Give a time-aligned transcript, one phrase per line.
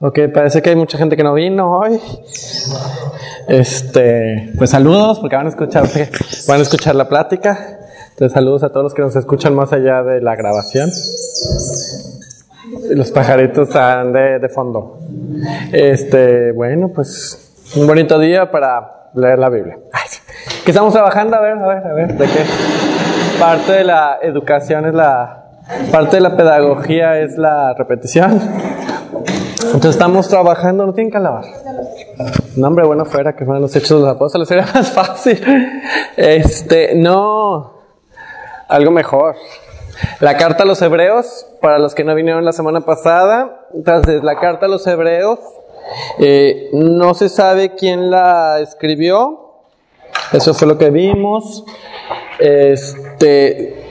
[0.00, 2.00] Ok, parece que hay mucha gente que no vino hoy.
[3.48, 5.88] Este, pues saludos, porque van a escuchar,
[6.48, 7.80] van a escuchar la plática.
[8.10, 10.88] Entonces saludos a todos los que nos escuchan más allá de la grabación.
[12.90, 15.00] Los pajaritos están de, de fondo.
[15.72, 19.78] Este, bueno, pues un bonito día para leer la Biblia.
[19.92, 20.08] Ay,
[20.64, 21.36] ¿Qué estamos trabajando?
[21.36, 22.44] A ver, a ver, a ver, ¿de qué?
[23.40, 25.46] Parte de la educación es la,
[25.90, 28.40] parte de la pedagogía es la repetición.
[29.64, 31.44] Entonces estamos trabajando, no tienen que alabar.
[32.56, 35.40] No, hombre, bueno fuera que fueran los hechos de los apóstoles, sería más fácil.
[36.16, 37.74] Este, no,
[38.68, 39.36] algo mejor.
[40.20, 44.38] La carta a los hebreos, para los que no vinieron la semana pasada, entonces la
[44.38, 45.40] carta a los hebreos,
[46.18, 49.54] eh, no se sabe quién la escribió,
[50.32, 51.64] eso fue lo que vimos.
[52.38, 53.87] Este,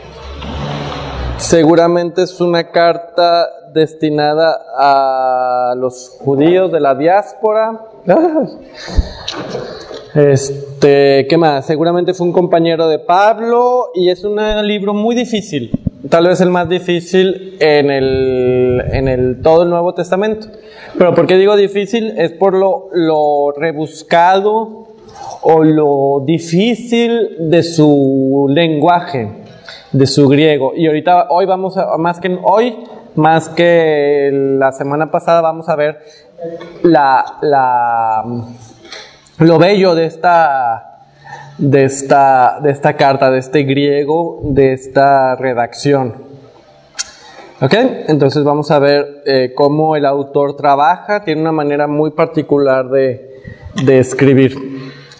[1.37, 7.81] seguramente es una carta destinada a los judíos de la diáspora.
[10.15, 11.67] Este, ¿qué más?
[11.67, 15.69] Seguramente fue un compañero de Pablo y es un libro muy difícil,
[16.09, 20.47] tal vez el más difícil en el, en el todo el Nuevo Testamento.
[20.97, 22.15] Pero ¿por qué digo difícil?
[22.17, 24.87] Es por lo, lo rebuscado
[25.41, 29.29] o lo difícil de su lenguaje,
[29.97, 30.73] de su griego.
[30.75, 32.83] Y ahorita, hoy vamos a, más que hoy,
[33.15, 35.99] más que la semana pasada, vamos a ver
[36.83, 38.23] la, la,
[39.39, 40.99] lo bello de esta,
[41.57, 46.27] de esta, de esta carta, de este griego, de esta redacción.
[47.59, 47.73] ¿Ok?
[48.07, 53.31] Entonces vamos a ver eh, cómo el autor trabaja, tiene una manera muy particular de,
[53.83, 54.55] de escribir.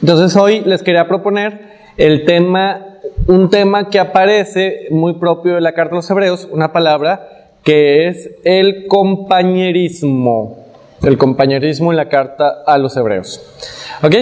[0.02, 2.87] Entonces hoy les quería proponer el tema,
[3.28, 8.08] un tema que aparece muy propio de la carta de los hebreos, una palabra que
[8.08, 10.66] es el compañerismo.
[11.04, 13.42] El compañerismo en la carta a los hebreos.
[14.02, 14.16] ¿Ok?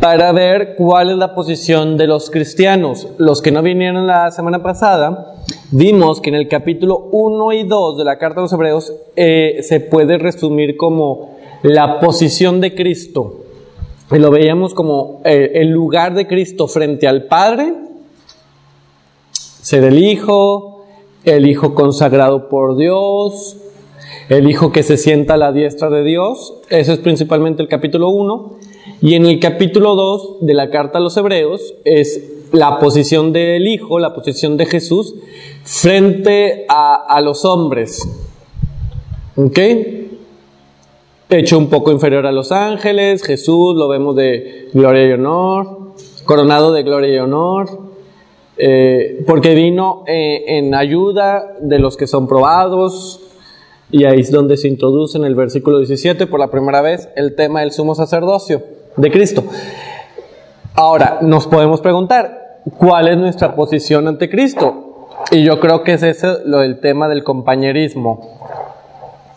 [0.00, 3.08] Para ver cuál es la posición de los cristianos.
[3.18, 5.34] Los que no vinieron la semana pasada,
[5.72, 9.58] vimos que en el capítulo 1 y 2 de la carta a los hebreos eh,
[9.62, 13.40] se puede resumir como la posición de Cristo.
[14.10, 17.74] Y lo veíamos como eh, el lugar de Cristo frente al Padre,
[19.62, 20.84] ser el Hijo,
[21.24, 23.56] el Hijo consagrado por Dios,
[24.28, 26.54] el Hijo que se sienta a la diestra de Dios.
[26.68, 28.56] Eso es principalmente el capítulo 1.
[29.00, 33.66] Y en el capítulo 2 de la carta a los Hebreos es la posición del
[33.66, 35.14] Hijo, la posición de Jesús
[35.62, 38.06] frente a, a los hombres.
[39.36, 39.58] ¿Ok?
[41.30, 45.94] Hecho un poco inferior a los ángeles, Jesús lo vemos de gloria y honor,
[46.24, 47.91] coronado de gloria y honor,
[48.56, 53.20] eh, porque vino eh, en ayuda de los que son probados,
[53.90, 57.34] y ahí es donde se introduce en el versículo 17 por la primera vez el
[57.34, 58.62] tema del sumo sacerdocio
[58.96, 59.44] de Cristo.
[60.74, 65.08] Ahora, nos podemos preguntar, ¿cuál es nuestra posición ante Cristo?
[65.30, 68.38] Y yo creo que es ese lo del tema del compañerismo,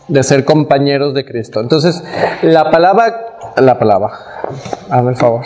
[0.08, 1.60] de ser compañeros de Cristo.
[1.60, 2.02] Entonces,
[2.42, 3.25] la palabra,
[3.56, 4.12] la palabra,
[4.90, 5.44] hazme el favor,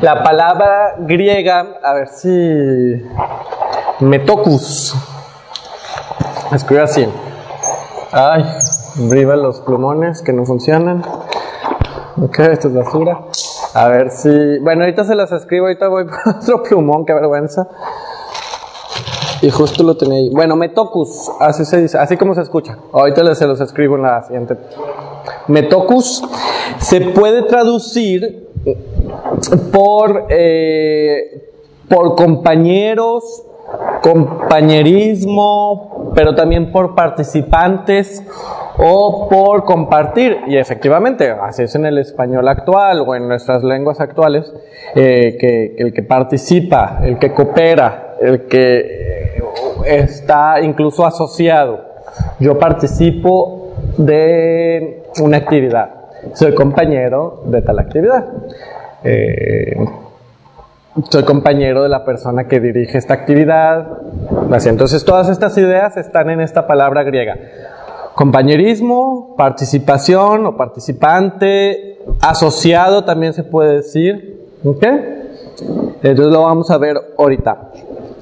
[0.00, 3.06] la palabra griega, a ver si,
[4.00, 4.94] metocus,
[6.52, 7.06] escribe así.
[8.12, 8.44] Ay,
[8.96, 11.04] briva los plumones que no funcionan.
[12.22, 13.20] Ok, esto es basura.
[13.74, 14.58] A ver si.
[14.60, 17.68] Bueno, ahorita se las escribo, ahorita voy por otro plumón, qué vergüenza.
[19.42, 20.30] Y justo lo tenía ahí.
[20.30, 22.78] Bueno, metocus, así se dice, así como se escucha.
[22.92, 24.56] Ahorita se los escribo en la siguiente.
[25.48, 26.22] Metocus
[26.78, 28.48] se puede traducir
[29.72, 31.50] por, eh,
[31.88, 33.44] por compañeros,
[34.02, 38.22] compañerismo, pero también por participantes
[38.78, 40.38] o por compartir.
[40.46, 44.52] Y efectivamente, así es en el español actual o en nuestras lenguas actuales,
[44.94, 49.42] eh, que el que participa, el que coopera, el que
[49.84, 51.84] está incluso asociado.
[52.38, 53.65] Yo participo
[53.96, 55.90] de una actividad,
[56.34, 58.24] soy compañero de tal actividad.
[59.04, 59.76] Eh,
[61.10, 63.86] soy compañero de la persona que dirige esta actividad.
[64.50, 67.36] Así, entonces todas estas ideas están en esta palabra griega.
[68.14, 74.48] Compañerismo, participación o participante, asociado también se puede decir.
[74.64, 74.84] ¿Ok?
[76.02, 77.72] Entonces lo vamos a ver ahorita.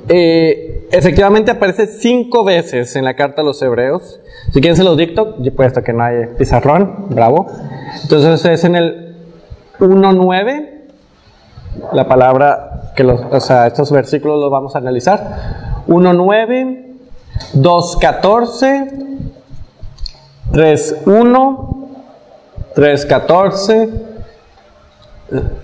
[0.08, 4.20] Eh, efectivamente aparece cinco veces en la carta a los hebreos.
[4.52, 7.46] Si quieren se los dicto, puesto que no hay pizarrón, bravo.
[8.02, 9.16] Entonces es en el
[9.78, 10.70] 1.9
[11.92, 15.84] la palabra que los, o sea, estos versículos los vamos a analizar.
[15.88, 16.94] 1.9,
[17.54, 18.90] 2.14,
[20.52, 21.74] 3.1
[22.74, 23.90] 3, 14,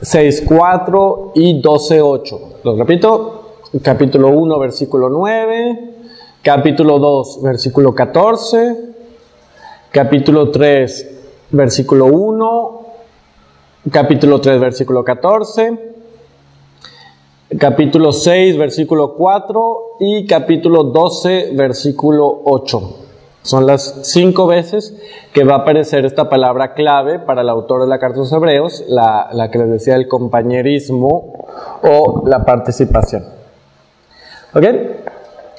[0.00, 2.40] 6, 4 y 12, 8.
[2.62, 3.39] Lo repito,
[3.78, 5.94] capítulo 1, versículo 9,
[6.42, 8.76] capítulo 2, versículo 14,
[9.92, 11.20] capítulo 3,
[11.50, 12.80] versículo 1,
[13.92, 15.94] capítulo 3, versículo 14,
[17.58, 22.96] capítulo 6, versículo 4 y capítulo 12, versículo 8.
[23.42, 25.00] Son las cinco veces
[25.32, 28.32] que va a aparecer esta palabra clave para el autor de la Carta de los
[28.32, 31.46] Hebreos, la, la que les decía el compañerismo
[31.82, 33.39] o la participación.
[34.54, 34.64] ¿Ok?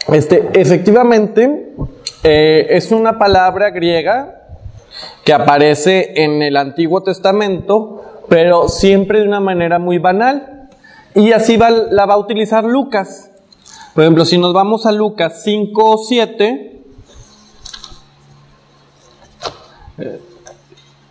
[0.09, 1.73] Este, efectivamente,
[2.23, 4.41] eh, es una palabra griega
[5.23, 10.69] que aparece en el Antiguo Testamento, pero siempre de una manera muy banal.
[11.15, 13.31] Y así va, la va a utilizar Lucas.
[13.93, 16.81] Por ejemplo, si nos vamos a Lucas 5 o 7,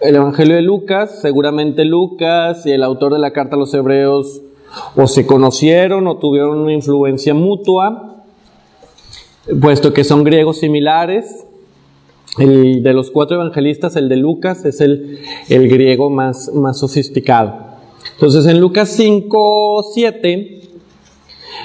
[0.00, 4.40] el Evangelio de Lucas, seguramente Lucas y el autor de la carta a los hebreos
[4.96, 8.22] o se conocieron o tuvieron una influencia mutua,
[9.60, 11.46] puesto que son griegos similares.
[12.38, 15.18] El de los cuatro evangelistas, el de Lucas, es el,
[15.48, 17.54] el griego más, más sofisticado.
[18.12, 20.60] Entonces en Lucas 5, 7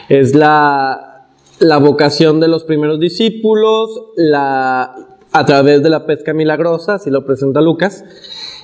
[0.09, 1.27] es la,
[1.59, 7.25] la vocación de los primeros discípulos, la a través de la pesca milagrosa, así lo
[7.25, 8.05] presenta Lucas.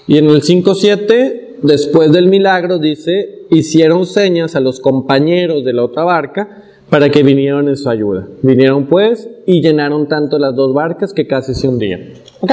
[0.08, 5.84] Y en el 5.7, después del milagro, dice, hicieron señas a los compañeros de la
[5.84, 8.28] otra barca para que vinieran en su ayuda.
[8.42, 12.14] Vinieron pues y llenaron tanto las dos barcas que casi se hundían.
[12.42, 12.52] ¿Ok?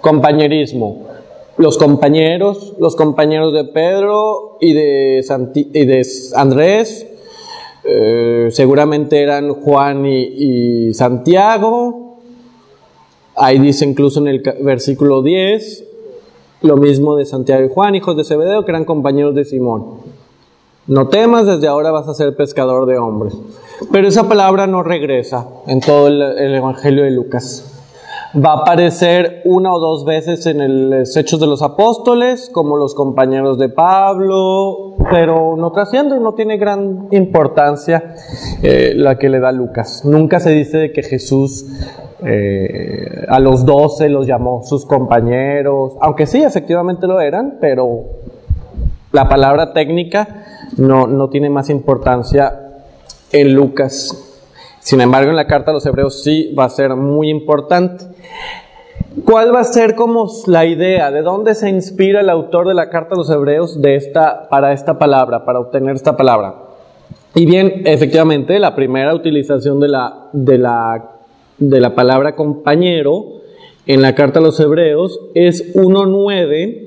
[0.00, 1.08] Compañerismo.
[1.56, 5.24] Los compañeros, los compañeros de Pedro y de,
[5.54, 7.06] y de Andrés,
[7.84, 12.04] eh, seguramente eran Juan y, y Santiago,
[13.36, 15.84] Ahí dice incluso en el versículo 10,
[16.64, 19.98] lo mismo de Santiago y Juan, hijos de Zebedeo, que eran compañeros de Simón.
[20.86, 23.36] No temas, desde ahora vas a ser pescador de hombres.
[23.92, 26.22] Pero esa palabra no regresa en todo el,
[26.54, 27.70] Evangelio de Lucas.
[28.34, 32.94] Va a aparecer una o dos veces en los Hechos de los Apóstoles, como los
[32.94, 38.16] compañeros de Pablo, pero no trasciende, no tiene gran importancia
[38.62, 40.02] eh, la que le da Lucas.
[40.04, 41.66] Nunca se dice de que Jesús
[42.24, 48.04] eh, a los doce los llamó sus compañeros, aunque sí, efectivamente lo eran, pero
[49.12, 50.44] la palabra técnica
[50.76, 52.60] no, no tiene más importancia
[53.32, 54.30] en Lucas.
[54.80, 58.04] Sin embargo, en la carta a los hebreos sí va a ser muy importante.
[59.24, 61.10] ¿Cuál va a ser como la idea?
[61.10, 64.72] ¿De dónde se inspira el autor de la carta a los hebreos de esta, para
[64.72, 66.54] esta palabra, para obtener esta palabra?
[67.34, 71.13] Y bien, efectivamente, la primera utilización de la, de la
[71.58, 73.40] de la palabra compañero
[73.86, 76.84] en la carta a los hebreos es 1.9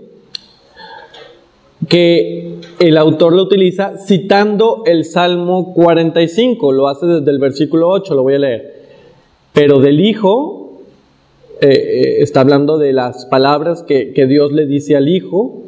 [1.88, 8.16] que el autor lo utiliza citando el Salmo 45, lo hace desde el versículo 8,
[8.16, 8.74] lo voy a leer.
[9.54, 10.82] Pero del Hijo,
[11.62, 15.64] eh, eh, está hablando de las palabras que, que Dios le dice al Hijo,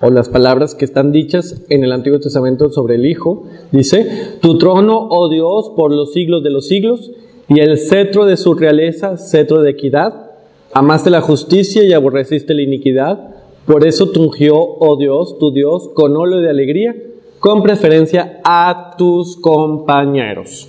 [0.00, 4.58] o las palabras que están dichas en el Antiguo Testamento sobre el Hijo, dice, tu
[4.58, 7.10] trono, oh Dios, por los siglos de los siglos,
[7.48, 10.32] y el cetro de su realeza, cetro de equidad.
[10.72, 13.36] Amaste la justicia y aborreciste la iniquidad.
[13.66, 16.94] Por eso tungió, oh Dios, tu Dios, con óleo de alegría,
[17.38, 20.68] con preferencia a tus compañeros.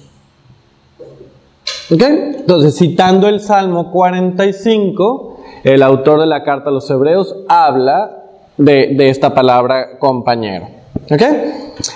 [1.92, 2.02] ¿Ok?
[2.02, 8.24] Entonces, citando el Salmo 45, el autor de la carta a los Hebreos habla
[8.58, 10.68] de, de esta palabra compañero.
[11.10, 11.22] ¿Ok?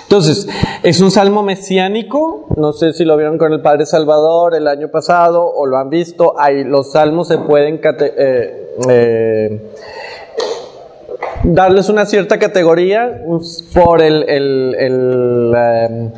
[0.02, 0.48] Entonces,
[0.82, 2.46] es un salmo mesiánico.
[2.56, 5.90] No sé si lo vieron con el Padre Salvador el año pasado o lo han
[5.90, 6.34] visto.
[6.38, 9.72] Ahí los salmos se pueden eh, eh,
[11.44, 13.22] darles una cierta categoría
[13.74, 16.10] por el, el, el, eh,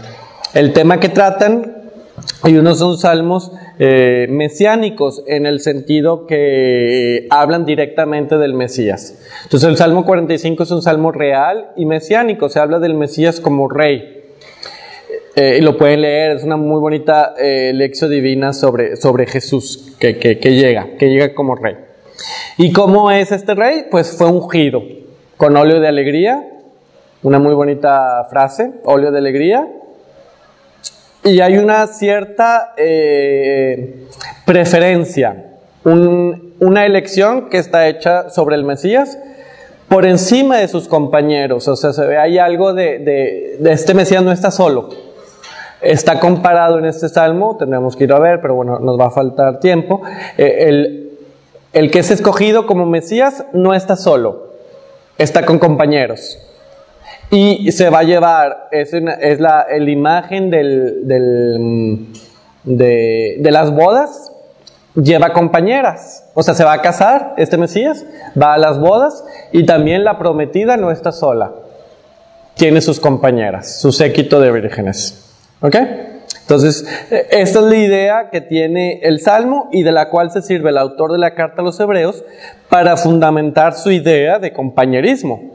[0.55, 1.85] el tema que tratan.
[2.45, 9.19] Y unos son salmos eh, mesiánicos en el sentido que hablan directamente del Mesías.
[9.43, 13.69] Entonces el Salmo 45 es un salmo real y mesiánico, se habla del Mesías como
[13.69, 14.23] rey.
[15.37, 19.97] Eh, y lo pueden leer, es una muy bonita eh, lección divina sobre, sobre Jesús
[19.99, 21.75] que, que, que llega, que llega como rey.
[22.57, 23.87] ¿Y cómo es este rey?
[23.91, 24.81] Pues fue ungido
[25.37, 26.49] con óleo de alegría,
[27.25, 29.69] una muy bonita frase, óleo de alegría,
[31.25, 34.07] y hay una cierta eh,
[34.45, 35.53] preferencia,
[35.85, 39.19] una elección que está hecha sobre el Mesías
[39.89, 41.67] por encima de sus compañeros.
[41.69, 44.91] O sea, se ve, hay algo de, este Mesías no está solo.
[45.81, 49.11] Está comparado en este salmo, tendremos que ir a ver, pero bueno, nos va a
[49.11, 50.03] faltar tiempo.
[50.39, 51.11] Eh,
[51.73, 54.53] el que es escogido como Mesías no está solo,
[55.19, 56.39] está con compañeros.
[57.31, 58.93] Y se va a llevar, es,
[59.41, 62.07] la, imagen del, del,
[62.65, 64.33] de, de las bodas,
[64.95, 66.25] lleva compañeras.
[66.35, 68.05] O sea, se va a casar este Mesías,
[68.41, 71.53] va a las bodas y también la prometida no está sola.
[72.55, 75.33] Tiene sus compañeras, su séquito de vírgenes.
[75.61, 75.77] ¿Ok?
[76.43, 80.43] Entonces, e, esta es la idea que tiene el Salmo y de la cual se
[80.43, 82.23] sirve el autor de la carta a los hebreos
[82.69, 85.54] para fundamentar su idea de compañerismo.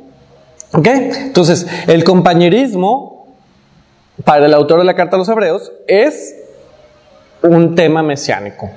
[0.74, 0.88] ¿Ok?
[0.88, 3.28] Entonces, el compañerismo
[4.24, 6.36] para el autor de la carta a los hebreos es
[7.42, 8.70] un tema mesiánico.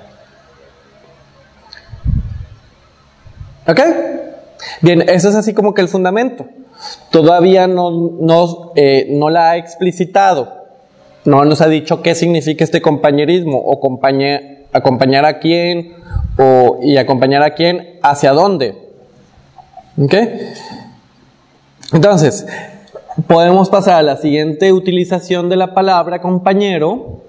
[3.67, 3.81] ¿Ok?
[4.81, 6.47] Bien, eso es así como que el fundamento.
[7.11, 10.63] Todavía no, no, eh, no la ha explicitado.
[11.25, 15.95] No nos ha dicho qué significa este compañerismo o acompañar a quién
[16.37, 18.77] o, y acompañar a quién hacia dónde.
[20.03, 20.15] ¿Ok?
[21.91, 22.47] Entonces,
[23.27, 27.23] podemos pasar a la siguiente utilización de la palabra compañero.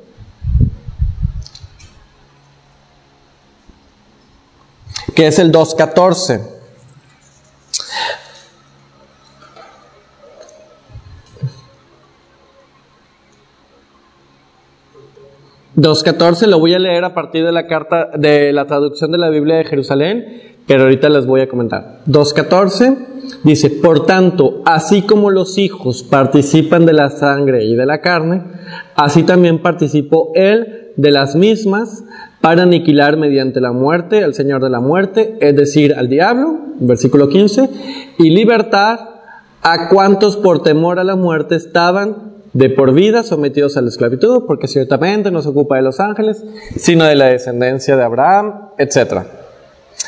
[5.16, 6.42] que es el 2.14.
[15.76, 19.30] 2.14 lo voy a leer a partir de la carta de la traducción de la
[19.30, 22.02] Biblia de Jerusalén, pero ahorita les voy a comentar.
[22.08, 23.13] 2.14
[23.44, 28.44] dice, por tanto, así como los hijos participan de la sangre y de la carne,
[28.96, 32.04] así también participó él de las mismas
[32.42, 37.30] para aniquilar mediante la muerte al Señor de la muerte, es decir, al diablo, versículo
[37.30, 37.70] 15,
[38.20, 39.14] y libertar
[39.62, 44.44] a cuantos por temor a la muerte estaban de por vida sometidos a la esclavitud,
[44.46, 46.44] porque ciertamente no se ocupa de los ángeles,
[46.76, 49.26] sino de la descendencia de Abraham, etc.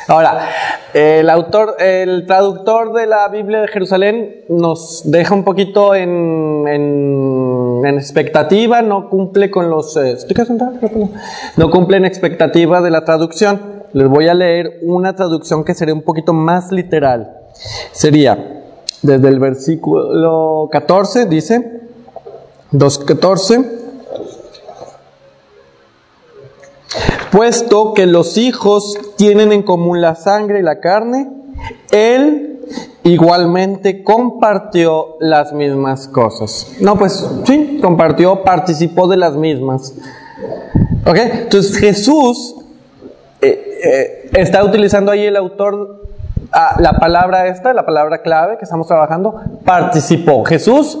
[0.08, 0.48] Ahora,
[0.94, 7.84] el autor, el traductor de la Biblia de Jerusalén nos deja un poquito en, en,
[7.96, 9.96] expectativa, no cumple con los...
[9.96, 10.16] Eh,
[11.56, 13.60] no cumple en expectativa de la traducción.
[13.92, 17.38] Les voy a leer una traducción que sería un poquito más literal.
[17.92, 18.62] Sería,
[19.02, 21.80] desde el versículo 14, dice,
[22.72, 23.75] 2.14.
[27.36, 31.28] Puesto que los hijos tienen en común la sangre y la carne,
[31.90, 32.60] Él
[33.02, 36.72] igualmente compartió las mismas cosas.
[36.80, 39.92] No, pues sí, compartió, participó de las mismas.
[41.04, 41.16] ¿Ok?
[41.16, 42.54] Entonces Jesús
[43.42, 46.06] eh, eh, está utilizando ahí el autor
[46.52, 50.42] ah, la palabra esta, la palabra clave que estamos trabajando, participó.
[50.46, 50.98] Jesús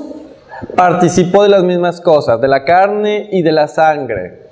[0.74, 4.45] participó de las mismas cosas, de la carne y de la sangre,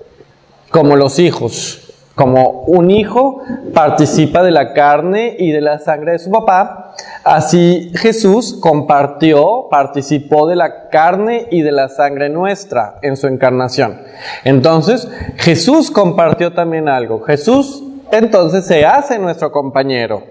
[0.75, 1.81] como los hijos.
[2.17, 7.93] Como un hijo participa de la carne y de la sangre de su papá, así
[7.95, 14.01] Jesús compartió, participó de la carne y de la sangre nuestra en su encarnación.
[14.43, 17.21] Entonces, Jesús compartió también algo.
[17.21, 20.25] Jesús entonces se hace nuestro compañero,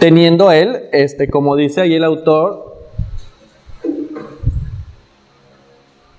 [0.00, 2.65] teniendo él, este, como dice ahí el autor,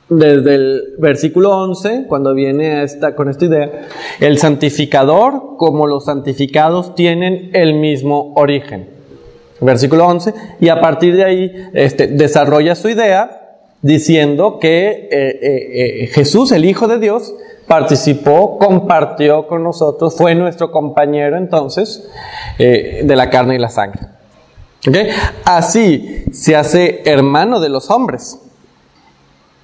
[0.10, 3.88] desde el versículo 11, cuando viene esta, con esta idea,
[4.20, 8.90] el santificador como los santificados tienen el mismo origen.
[9.60, 16.04] Versículo 11, y a partir de ahí este, desarrolla su idea diciendo que eh, eh,
[16.04, 17.34] eh, Jesús, el Hijo de Dios,
[17.68, 22.10] participó, compartió con nosotros, fue nuestro compañero entonces
[22.58, 24.04] de la carne y la sangre.
[25.44, 28.40] Así se hace hermano de los hombres.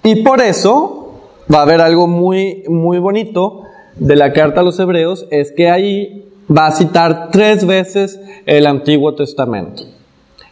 [0.04, 1.22] Y por eso
[1.54, 3.62] va a haber algo muy, muy bonito
[3.96, 8.66] de la carta a los hebreos, es que ahí va a citar tres veces el
[8.66, 9.84] Antiguo Testamento.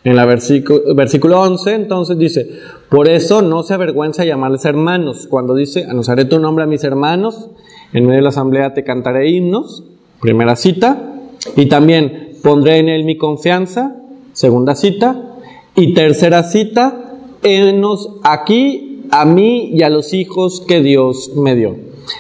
[0.04, 2.50] En la versículo, versículo 11, entonces dice,
[2.90, 5.28] por eso no se avergüenza llamarles hermanos.
[5.30, 7.50] Cuando dice, anunciaré tu nombre a mis hermanos,
[7.94, 9.84] en medio de la asamblea te cantaré himnos,
[10.20, 11.14] primera cita,
[11.56, 13.96] y también pondré en él mi confianza,
[14.34, 15.22] segunda cita,
[15.76, 21.76] y tercera cita, enos aquí a mí y a los hijos que Dios me dio.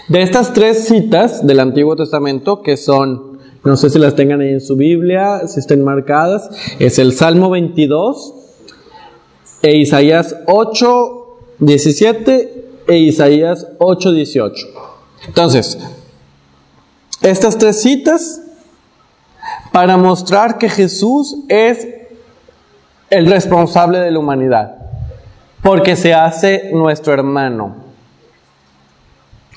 [0.09, 4.49] De estas tres citas del Antiguo Testamento, que son, no sé si las tengan ahí
[4.49, 8.33] en su Biblia, si estén marcadas, es el Salmo 22
[9.61, 14.67] e Isaías 8, 17 e Isaías 8, 18.
[15.27, 15.79] Entonces,
[17.21, 18.41] estas tres citas
[19.71, 21.87] para mostrar que Jesús es
[23.09, 24.80] el responsable de la humanidad
[25.61, 27.75] porque se hace nuestro hermano.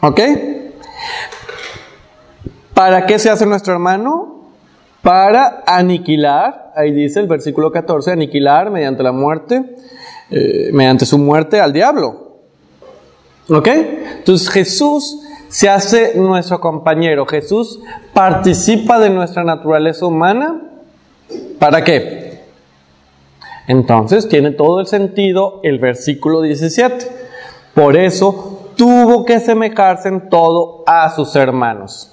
[0.01, 0.21] ¿Ok?
[2.75, 4.35] ¿Para qué se hace nuestro hermano?
[5.05, 9.63] para aniquilar, ahí dice el versículo 14, aniquilar mediante la muerte,
[10.31, 12.39] eh, mediante su muerte al diablo.
[13.51, 13.69] ¿Ok?
[13.69, 17.81] Entonces Jesús se hace nuestro compañero, Jesús
[18.15, 20.63] participa de nuestra naturaleza humana.
[21.59, 22.24] ¿Para qué?
[23.67, 27.09] Entonces tiene todo el sentido el versículo 17.
[27.75, 32.11] Por eso tuvo que semejarse en todo a sus hermanos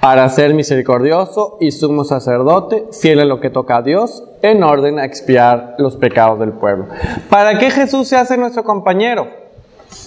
[0.00, 4.98] para ser misericordioso y sumo sacerdote, fiel en lo que toca a Dios, en orden
[4.98, 6.86] a expiar los pecados del pueblo.
[7.28, 9.28] ¿Para qué Jesús se hace nuestro compañero?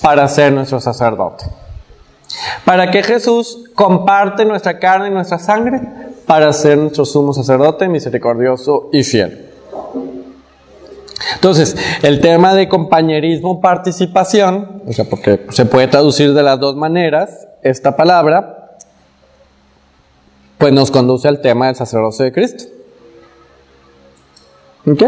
[0.01, 1.45] Para ser nuestro sacerdote.
[2.65, 5.81] ¿Para qué Jesús comparte nuestra carne y nuestra sangre?
[6.25, 9.46] Para ser nuestro sumo sacerdote, misericordioso y fiel.
[11.35, 16.75] Entonces, el tema de compañerismo, participación, o sea, porque se puede traducir de las dos
[16.75, 18.77] maneras esta palabra,
[20.57, 22.65] pues nos conduce al tema del sacerdocio de Cristo.
[24.85, 25.03] ¿Ok?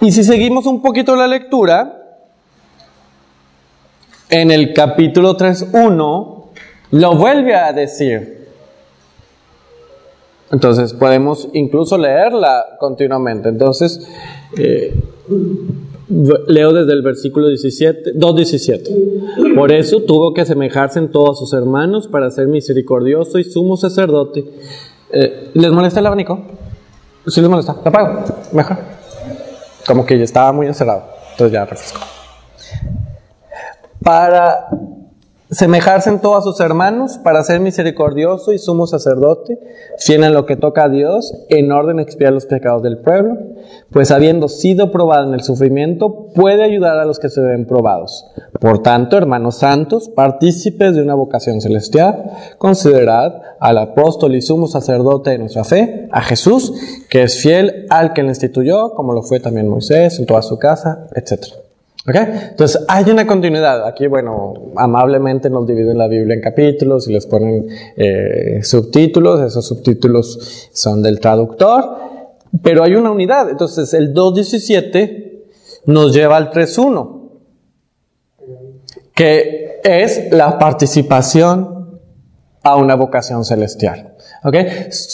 [0.00, 2.02] Y si seguimos un poquito la lectura,
[4.28, 6.44] en el capítulo 3.1
[6.90, 8.35] lo vuelve a decir.
[10.50, 13.48] Entonces podemos incluso leerla continuamente.
[13.48, 14.06] Entonces,
[14.56, 14.94] eh,
[16.08, 19.54] Leo desde el versículo 17, 2.17.
[19.56, 24.44] Por eso tuvo que asemejarse en todos sus hermanos para ser misericordioso y sumo sacerdote.
[25.10, 26.40] Eh, ¿Les molesta el abanico?
[27.26, 27.74] Sí les molesta.
[27.84, 28.24] ¿Lo apago?
[28.52, 28.76] Mejor.
[29.84, 31.06] Como que ya estaba muy encerrado.
[31.32, 32.00] Entonces ya refresco.
[34.00, 34.68] Para
[35.50, 39.58] semejarse en todos sus hermanos para ser misericordioso y sumo sacerdote,
[39.98, 43.36] fiel en lo que toca a Dios, en orden a expiar los pecados del pueblo,
[43.90, 48.26] pues habiendo sido probado en el sufrimiento, puede ayudar a los que se ven probados.
[48.60, 55.30] Por tanto, hermanos santos, partícipes de una vocación celestial, considerad al apóstol y sumo sacerdote
[55.30, 56.72] de nuestra fe, a Jesús,
[57.08, 60.58] que es fiel al que le instituyó, como lo fue también Moisés en toda su
[60.58, 61.06] casa,
[62.06, 62.50] etc.
[62.50, 63.86] Entonces hay una continuidad.
[63.86, 67.66] Aquí, bueno, amablemente nos dividen la Biblia en capítulos y les ponen
[67.96, 69.40] eh, subtítulos.
[69.40, 72.06] Esos subtítulos son del traductor.
[72.62, 73.50] Pero hay una unidad.
[73.50, 75.26] Entonces el 2.17
[75.86, 77.30] nos lleva al 3.1,
[79.14, 82.00] que es la participación
[82.62, 84.14] a una vocación celestial.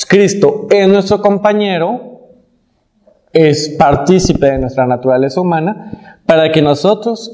[0.09, 2.21] Cristo es nuestro compañero,
[3.33, 6.02] es partícipe de nuestra naturaleza humana,
[6.33, 7.31] para que nosotros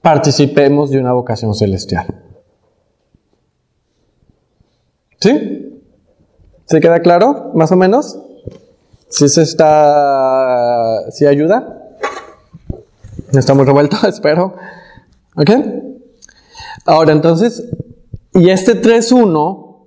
[0.00, 2.06] participemos de una vocación celestial.
[5.20, 5.82] ¿Sí?
[6.64, 7.50] ¿Se queda claro?
[7.54, 8.16] ¿Más o menos?
[9.08, 11.10] ¿Sí se está...
[11.10, 11.96] ¿Sí ayuda?
[13.32, 14.54] No está muy revuelto, espero.
[15.34, 15.50] ¿Ok?
[16.86, 17.68] Ahora entonces,
[18.34, 19.78] y este 3.1,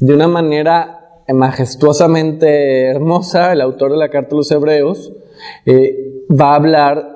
[0.00, 5.12] de una manera majestuosamente hermosa, el autor de la carta de los Hebreos,
[5.66, 7.13] eh, va a hablar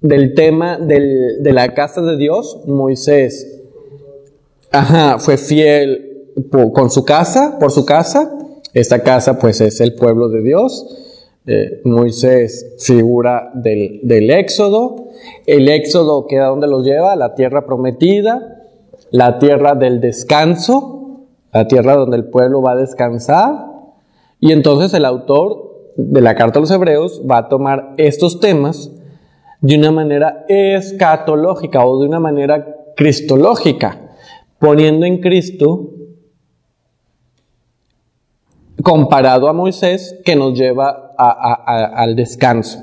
[0.00, 3.62] del tema de la casa de Dios, Moisés,
[4.70, 6.08] ajá, fue fiel
[6.50, 8.34] con su casa, por su casa.
[8.74, 11.04] Esta casa pues es el pueblo de Dios.
[11.46, 15.08] Eh, Moisés figura del, del, éxodo.
[15.46, 18.66] El éxodo queda donde los lleva, la tierra prometida,
[19.10, 23.66] la tierra del descanso, la tierra donde el pueblo va a descansar.
[24.40, 28.92] Y entonces el autor de la carta a los hebreos va a tomar estos temas
[29.60, 34.16] de una manera escatológica o de una manera cristológica,
[34.58, 35.90] poniendo en Cristo
[38.82, 42.78] comparado a Moisés que nos lleva al descanso.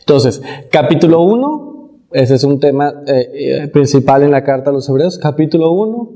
[0.00, 1.68] Entonces, capítulo 1,
[2.12, 6.10] ese es un tema eh, eh, principal en la carta a los hebreos, capítulo 1,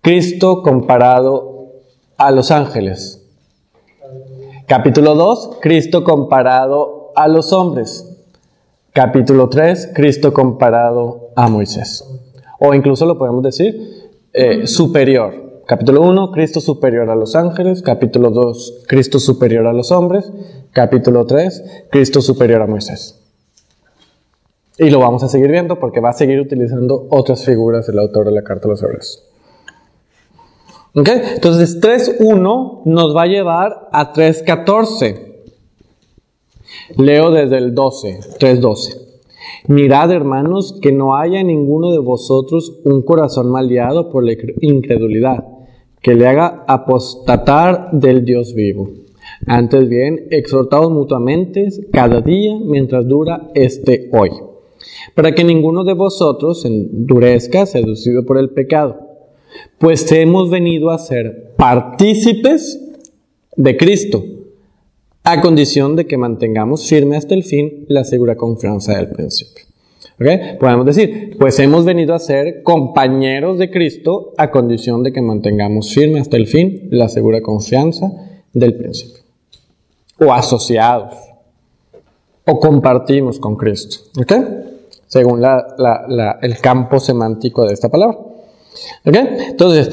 [0.00, 1.82] Cristo comparado
[2.16, 3.24] a los ángeles.
[4.66, 8.07] Capítulo 2, Cristo comparado a los hombres.
[8.98, 12.04] Capítulo 3, Cristo comparado a Moisés.
[12.58, 15.62] O incluso lo podemos decir eh, superior.
[15.68, 17.80] Capítulo 1, Cristo superior a los ángeles.
[17.80, 20.32] Capítulo 2, Cristo superior a los hombres.
[20.72, 23.24] Capítulo 3, Cristo superior a Moisés.
[24.78, 28.24] Y lo vamos a seguir viendo porque va a seguir utilizando otras figuras del autor
[28.24, 29.24] de la carta de los hebreos.
[30.96, 31.08] ¿Ok?
[31.34, 35.27] Entonces 3.1 nos va a llevar a 3.14.
[36.96, 39.08] Leo desde el 12, 3.12.
[39.66, 45.44] Mirad, hermanos, que no haya en ninguno de vosotros un corazón maleado por la incredulidad,
[46.00, 48.90] que le haga apostatar del Dios vivo.
[49.46, 54.30] Antes bien, exhortados mutuamente cada día mientras dura este hoy,
[55.14, 58.96] para que ninguno de vosotros endurezca seducido por el pecado,
[59.78, 62.80] pues hemos venido a ser partícipes
[63.56, 64.24] de Cristo,
[65.24, 69.64] a condición de que mantengamos firme hasta el fin la segura confianza del principio.
[70.20, 70.56] ¿Okay?
[70.58, 75.94] Podemos decir, pues hemos venido a ser compañeros de Cristo a condición de que mantengamos
[75.94, 78.10] firme hasta el fin la segura confianza
[78.52, 79.22] del principio.
[80.18, 81.14] O asociados.
[82.44, 83.98] O compartimos con Cristo.
[84.20, 84.32] ¿Ok?
[85.06, 88.18] Según el campo semántico de esta palabra.
[89.06, 89.16] ¿Ok?
[89.50, 89.90] Entonces,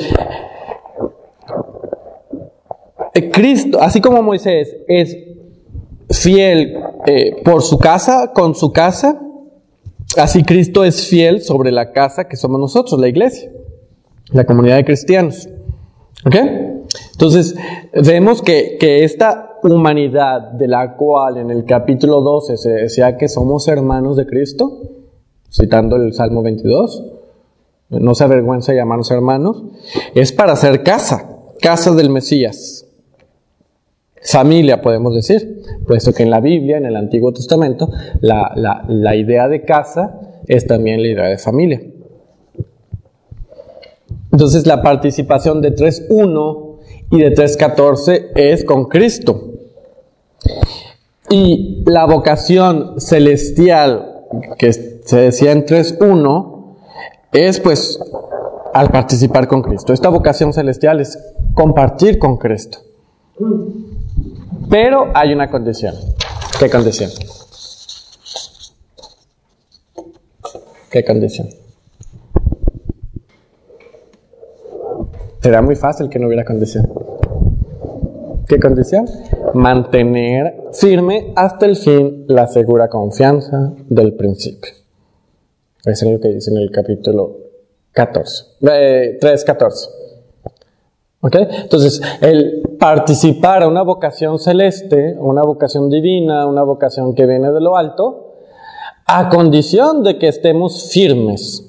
[3.31, 5.17] Cristo, así como Moisés es
[6.09, 9.21] fiel eh, por su casa, con su casa,
[10.17, 13.51] así Cristo es fiel sobre la casa que somos nosotros, la iglesia,
[14.31, 15.47] la comunidad de cristianos.
[16.25, 16.35] ¿Ok?
[17.13, 17.55] Entonces,
[17.93, 23.29] vemos que, que esta humanidad de la cual en el capítulo 12 se decía que
[23.29, 24.81] somos hermanos de Cristo,
[25.49, 27.03] citando el Salmo 22,
[27.89, 29.63] no se avergüenza de llamarnos hermanos,
[30.13, 31.29] es para hacer casa,
[31.61, 32.84] casa del Mesías
[34.25, 37.89] familia, podemos decir, puesto que en la Biblia, en el Antiguo Testamento,
[38.21, 41.81] la, idea de casa es también la idea de familia.
[44.31, 46.77] Entonces la participación de 3.1
[47.11, 49.51] y de 3.14 es con Cristo.
[51.29, 54.23] Y la vocación celestial
[54.57, 56.75] que se decía en 3.1
[57.31, 57.99] es pues
[58.73, 59.93] al participar con Cristo.
[59.93, 61.17] Esta vocación celestial es
[61.53, 62.79] compartir con Cristo.
[64.69, 65.95] Pero hay una condición.
[66.59, 67.09] ¿Qué condición?
[70.89, 71.49] ¿Qué condición?
[75.41, 76.91] Será muy fácil que no hubiera condición.
[78.47, 79.05] ¿Qué condición?
[79.53, 84.71] Mantener firme hasta el fin la segura confianza del principio.
[85.85, 87.37] Eso es lo que dice en el capítulo
[87.91, 89.89] 14, eh, 3.14.
[91.21, 91.35] ¿Ok?
[91.35, 97.59] Entonces, el participar a una vocación celeste, una vocación divina, una vocación que viene de
[97.59, 98.35] lo alto,
[99.07, 101.67] a condición de que estemos firmes,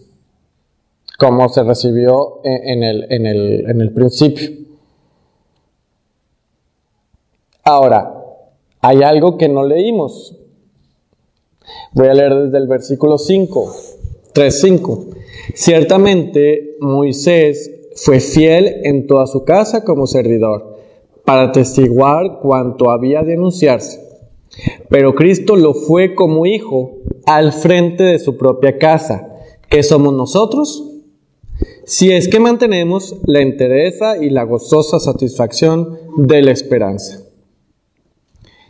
[1.18, 4.50] como se recibió en el, principio.
[7.64, 8.22] Ahora,
[8.83, 10.37] hay algo que no leímos.
[11.92, 13.74] Voy a leer desde el versículo 5,
[14.35, 15.16] 3.5.
[15.55, 20.76] Ciertamente Moisés fue fiel en toda su casa como servidor,
[21.27, 24.01] para testiguar cuanto había de anunciarse.
[24.89, 26.93] Pero Cristo lo fue como hijo
[27.27, 29.29] al frente de su propia casa.
[29.69, 30.85] ¿Qué somos nosotros?
[31.85, 37.23] Si es que mantenemos la entereza y la gozosa satisfacción de la esperanza.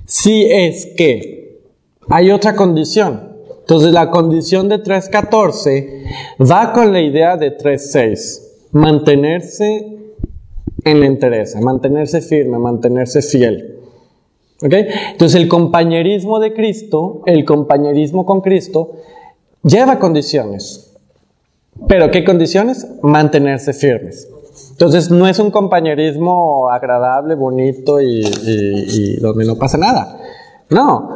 [0.06, 1.60] Si es que
[2.08, 3.36] hay otra condición.
[3.60, 6.04] Entonces la condición de 3.14
[6.50, 9.95] va con la idea de 3.6 mantenerse
[10.86, 13.80] en la interés, mantenerse firme, mantenerse fiel.
[14.62, 14.72] ¿Ok?
[15.12, 18.92] Entonces el compañerismo de Cristo, el compañerismo con Cristo,
[19.62, 20.94] lleva condiciones.
[21.88, 22.86] ¿Pero qué condiciones?
[23.02, 24.28] Mantenerse firmes.
[24.70, 30.18] Entonces no es un compañerismo agradable, bonito y, donde no pasa nada.
[30.70, 31.10] No,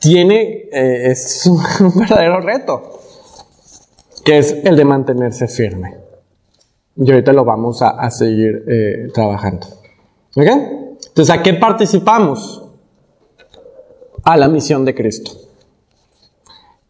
[0.00, 1.46] tiene, eh, es
[1.80, 2.98] un verdadero reto,
[4.24, 6.01] que es el de mantenerse firme.
[6.96, 9.66] Y ahorita lo vamos a, seguir eh, trabajando.
[10.36, 10.46] ¿Ok?
[11.08, 12.62] Entonces, ¿a qué participamos?
[14.24, 15.32] A la misión de Cristo.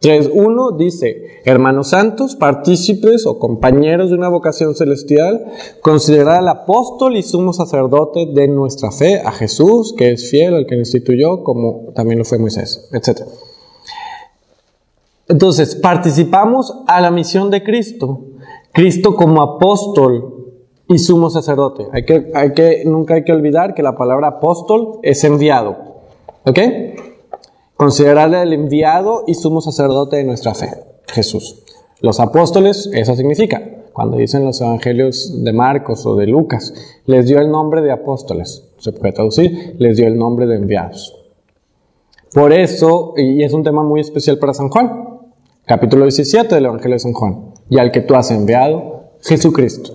[0.02, 5.44] 3.1 dice, hermanos santos, partícipes o compañeros de una vocación celestial,
[5.80, 10.66] considerad al apóstol y sumo sacerdote de nuestra fe, a Jesús, que es fiel, al
[10.66, 13.22] que instituyó, como también lo fue Moisés, etc.
[15.28, 18.31] Entonces, participamos a la misión de Cristo
[18.72, 20.54] Cristo como apóstol
[20.88, 21.86] y sumo sacerdote.
[21.92, 25.76] Hay que, hay que, nunca hay que olvidar que la palabra apóstol es enviado.
[26.44, 26.58] ¿Ok?
[27.76, 30.70] Considerarle el enviado y sumo sacerdote de nuestra fe,
[31.08, 31.62] Jesús.
[32.00, 33.62] Los apóstoles, eso significa.
[33.92, 36.72] Cuando dicen los evangelios de Marcos o de Lucas,
[37.04, 38.64] les dio el nombre de apóstoles.
[38.78, 41.18] Se puede traducir, les dio el nombre de enviados.
[42.32, 45.20] Por eso, y es un tema muy especial para San Juan,
[45.66, 49.94] capítulo 17 del Evangelio de San Juan y al que tú has enviado, Jesucristo.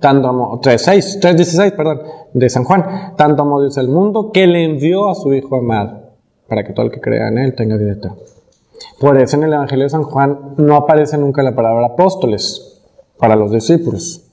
[0.00, 2.00] Tanto amó, 3.6, 3.16, perdón,
[2.34, 3.14] de San Juan.
[3.16, 6.14] Tanto amó Dios el mundo que le envió a su Hijo amado,
[6.48, 8.16] para que todo el que crea en Él tenga vida eterna.
[8.98, 12.80] Por eso en el Evangelio de San Juan no aparece nunca la palabra apóstoles
[13.16, 14.24] para los discípulos,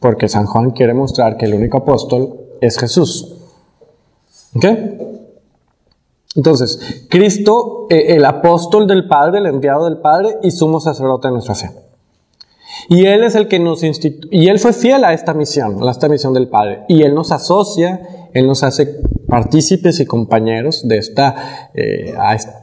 [0.00, 3.36] porque San Juan quiere mostrar que el único apóstol es Jesús.
[4.56, 4.64] ¿Ok?
[6.34, 11.32] Entonces, Cristo, eh, el apóstol del Padre, el enviado del Padre y sumo sacerdote de
[11.32, 11.70] nuestra fe.
[12.88, 15.90] Y Él es el que nos instituye, y Él fue fiel a esta misión, a
[15.90, 16.84] esta misión del Padre.
[16.88, 22.14] Y Él nos asocia, Él nos hace partícipes y compañeros de esta, eh,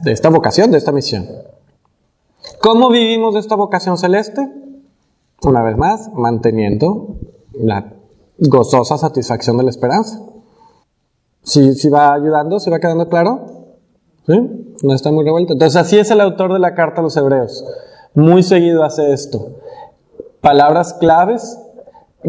[0.02, 1.26] de esta vocación, de esta misión.
[2.60, 4.48] ¿Cómo vivimos esta vocación celeste?
[5.42, 7.16] Una vez más, manteniendo
[7.54, 7.92] la
[8.38, 10.20] gozosa satisfacción de la esperanza.
[11.42, 12.60] ¿Sí, sí va ayudando?
[12.60, 13.61] ¿Sí va quedando claro?
[14.26, 14.74] ¿Sí?
[14.82, 15.52] No está muy revuelto.
[15.52, 17.64] Entonces así es el autor de la carta a los hebreos.
[18.14, 19.56] Muy seguido hace esto.
[20.40, 21.58] Palabras claves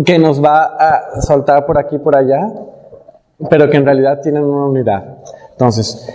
[0.05, 2.51] que nos va a soltar por aquí y por allá,
[3.49, 5.17] pero que en realidad tienen una unidad.
[5.51, 6.09] Entonces,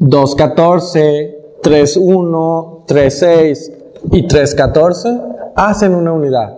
[0.00, 3.72] 2.14, 3.1, 3.6
[4.12, 6.56] y 3.14 hacen una unidad.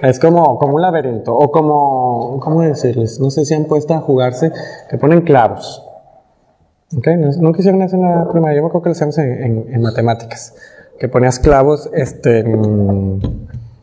[0.00, 3.18] Es como, como un laberinto, o como, ¿cómo decirles?
[3.18, 4.52] No sé si han puesto a jugarse,
[4.88, 5.87] que ponen clavos.
[6.96, 7.16] ¿Okay?
[7.16, 10.54] No, quisieron hacer en la primaria, yo me acuerdo que lo hacíamos en, matemáticas,
[10.98, 13.20] que ponías clavos este, en,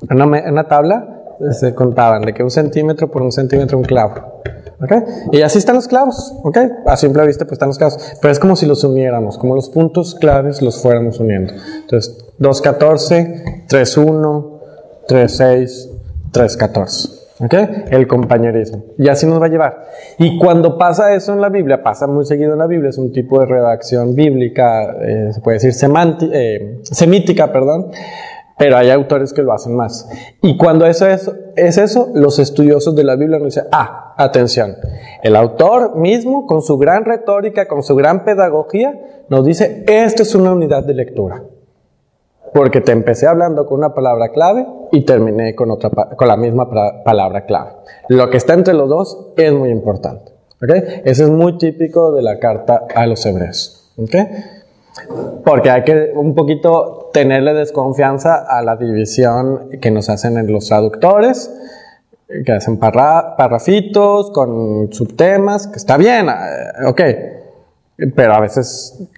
[0.10, 4.41] una, tabla, se contaban de que un centímetro por un centímetro un clavo.
[4.82, 5.00] ¿Okay?
[5.32, 6.58] Y así están los clavos, ¿ok?
[6.86, 9.70] A simple vista pues están los clavos, pero es como si los uniéramos, como los
[9.70, 11.54] puntos claves los fuéramos uniendo.
[11.82, 14.60] Entonces, 2.14, 3.1,
[15.08, 15.89] 3.6,
[16.34, 17.14] 3.14.
[17.39, 17.54] ¿Ok?
[17.89, 18.86] El compañerismo.
[18.98, 19.88] Y así nos va a llevar.
[20.17, 23.12] Y cuando pasa eso en la Biblia, pasa muy seguido en la Biblia, es un
[23.12, 25.74] tipo de redacción bíblica, eh, se puede decir
[26.32, 27.91] eh, semítica, perdón,
[28.58, 30.10] pero hay autores que lo hacen más.
[30.41, 34.78] Y cuando eso es, es eso, los estudiosos de la Biblia nos dicen, ah, atención,
[35.21, 38.93] el autor mismo, con su gran retórica, con su gran pedagogía,
[39.28, 41.43] nos dice, esta es una unidad de lectura
[42.56, 46.70] porque te empecé hablando con una palabra clave y terminé con, otra, con la misma
[47.04, 47.72] palabra clave.
[48.08, 50.32] Lo que está entre los dos es muy importante.
[50.63, 51.02] ¿okay?
[51.04, 53.91] Ese es muy típico de la carta a los hebreos.
[53.98, 54.28] ¿okay?
[55.44, 60.70] Porque hay que un poquito tenerle desconfianza a la división que nos hacen en los
[60.70, 61.54] traductores,
[62.46, 67.02] que hacen parrafitos con subtemas, que está bien, eh, ok,
[68.15, 69.10] pero a veces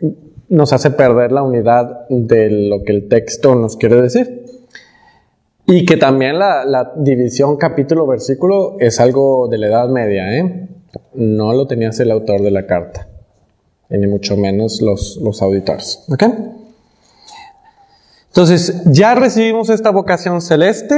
[0.50, 4.46] nos hace perder la unidad de lo que el texto nos quiere decir.
[5.66, 10.70] Y que también la, división capítulo-versículo es algo de la Edad Media, ¿eh?
[11.14, 13.08] No lo tenía el autor de la carta,
[13.90, 16.06] ni mucho menos los, los auditores.
[16.10, 16.24] ¿Ok?
[18.28, 20.96] Entonces, ya recibimos esta vocación celeste.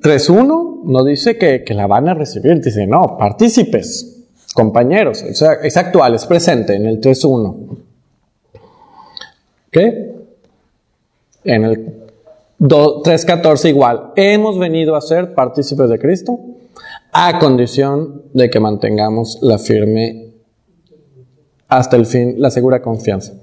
[0.00, 2.60] 3.1 nos dice que, que, la van a recibir.
[2.60, 5.22] Dice, no, partícipes, compañeros.
[5.22, 7.83] Es actual, es presente en el 3.1.
[9.74, 10.14] ¿Qué?
[11.42, 12.04] En el
[12.60, 16.38] 3.14 igual, hemos venido a ser partícipes de Cristo
[17.12, 20.28] a condición de que mantengamos la firme
[21.66, 23.34] hasta el fin, la segura confianza.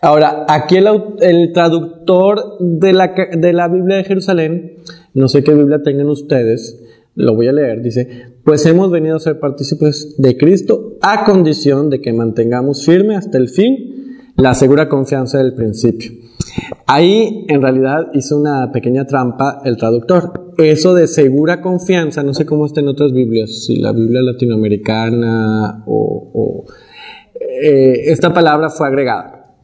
[0.00, 4.76] Ahora, aquí el, traductor de la, de la Biblia de Jerusalén,
[5.14, 6.80] no sé qué Biblia tengan ustedes,
[7.16, 11.90] lo voy a leer, dice, pues hemos venido a ser partícipes de Cristo a condición
[11.90, 13.95] de que mantengamos firme hasta el fin
[14.36, 16.12] la segura confianza del principio.
[16.86, 20.52] Ahí en realidad hizo una pequeña trampa el traductor.
[20.58, 25.84] Eso de segura confianza, no sé cómo está en otras Biblias, si la Biblia latinoamericana
[25.86, 26.64] o,
[27.62, 29.54] eh, esta palabra fue agregada,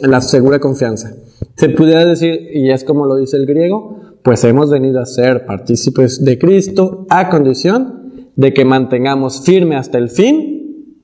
[0.00, 1.14] la segura confianza.
[1.56, 5.46] Se pudiera decir, y es como lo dice el griego, pues hemos venido a ser
[5.46, 10.96] partícipes de Cristo a condición de que mantengamos firme hasta el fin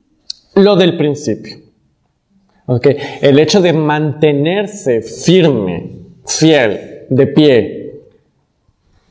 [0.54, 1.63] lo del principio.
[2.66, 2.96] Okay.
[3.20, 5.90] El hecho de mantenerse firme,
[6.24, 8.02] fiel, de pie,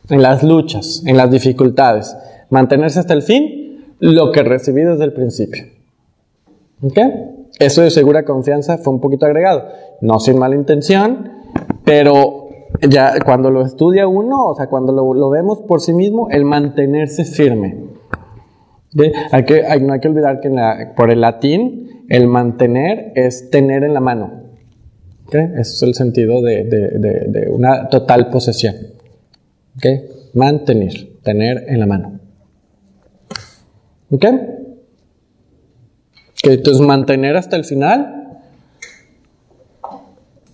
[0.10, 2.16] en las luchas, en las dificultades,
[2.50, 5.66] mantenerse hasta el fin, lo que recibí desde el principio.
[6.82, 7.12] Okay.
[7.60, 9.68] Eso de segura confianza fue un poquito agregado,
[10.02, 11.32] no sin mala intención,
[11.84, 12.44] pero
[12.82, 17.26] ya cuando lo estudia uno, o sea, cuando lo, vemos por sí mismo, el mantenerse
[17.26, 17.78] firme.
[19.32, 20.50] Hay que, no hay que olvidar que
[20.96, 24.44] por el latín el mantener es tener en la mano.
[25.32, 28.76] Ese es el sentido de, una total posesión.
[30.34, 32.20] Mantener, tener en la mano.
[34.12, 34.26] ¿Ok?
[36.44, 38.42] Entonces, mantener hasta el final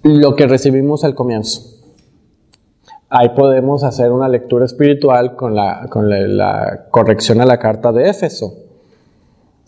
[0.04, 1.79] lo que recibimos al comienzo.
[3.10, 8.10] Ahí podemos hacer una lectura espiritual con la, con la corrección a la carta de
[8.10, 8.54] Éfeso.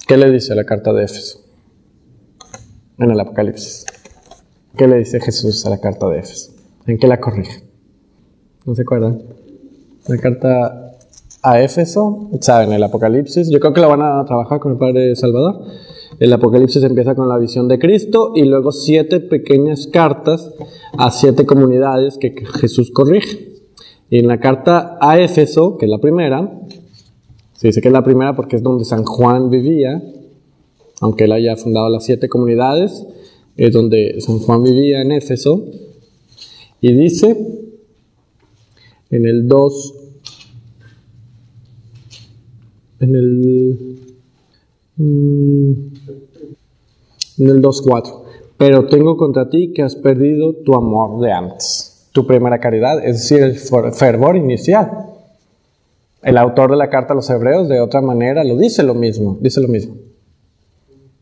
[0.08, 1.41] ¿Qué le dice la carta de Éfeso?
[3.04, 3.86] en el Apocalipsis.
[4.77, 6.51] ¿Qué le dice Jesús a la carta de Éfeso?
[6.86, 7.63] ¿En qué la corrige?
[8.65, 9.21] ¿No se acuerdan?
[10.08, 10.97] La carta
[11.41, 12.71] a Éfeso, ¿saben?
[12.71, 15.65] El Apocalipsis, yo creo que la van a trabajar con el Padre Salvador.
[16.21, 20.53] El Apocalipsis empieza con la visión de Cristo y luego siete pequeñas cartas
[20.95, 23.53] a siete comunidades que Jesús corrige.
[24.07, 26.62] Y en la carta a Éfeso, que es la primera,
[27.53, 29.99] se dice que es la primera porque es donde San Juan vivía,
[30.99, 33.03] aunque él haya fundado las siete comunidades,
[33.57, 35.65] es donde San Juan vivía en Éfeso.
[36.81, 37.36] Y dice
[39.10, 39.93] en el 2,
[42.99, 43.97] en el,
[44.97, 45.90] mm,
[47.41, 48.21] en el 2.4,
[48.58, 53.30] pero tengo contra ti que has perdido tu amor de antes, tu primera caridad, es
[53.30, 53.56] decir, el
[53.93, 55.08] fervor inicial.
[56.21, 59.38] El autor de la carta a los hebreos de otra manera lo dice lo mismo,
[59.41, 59.95] dice lo mismo.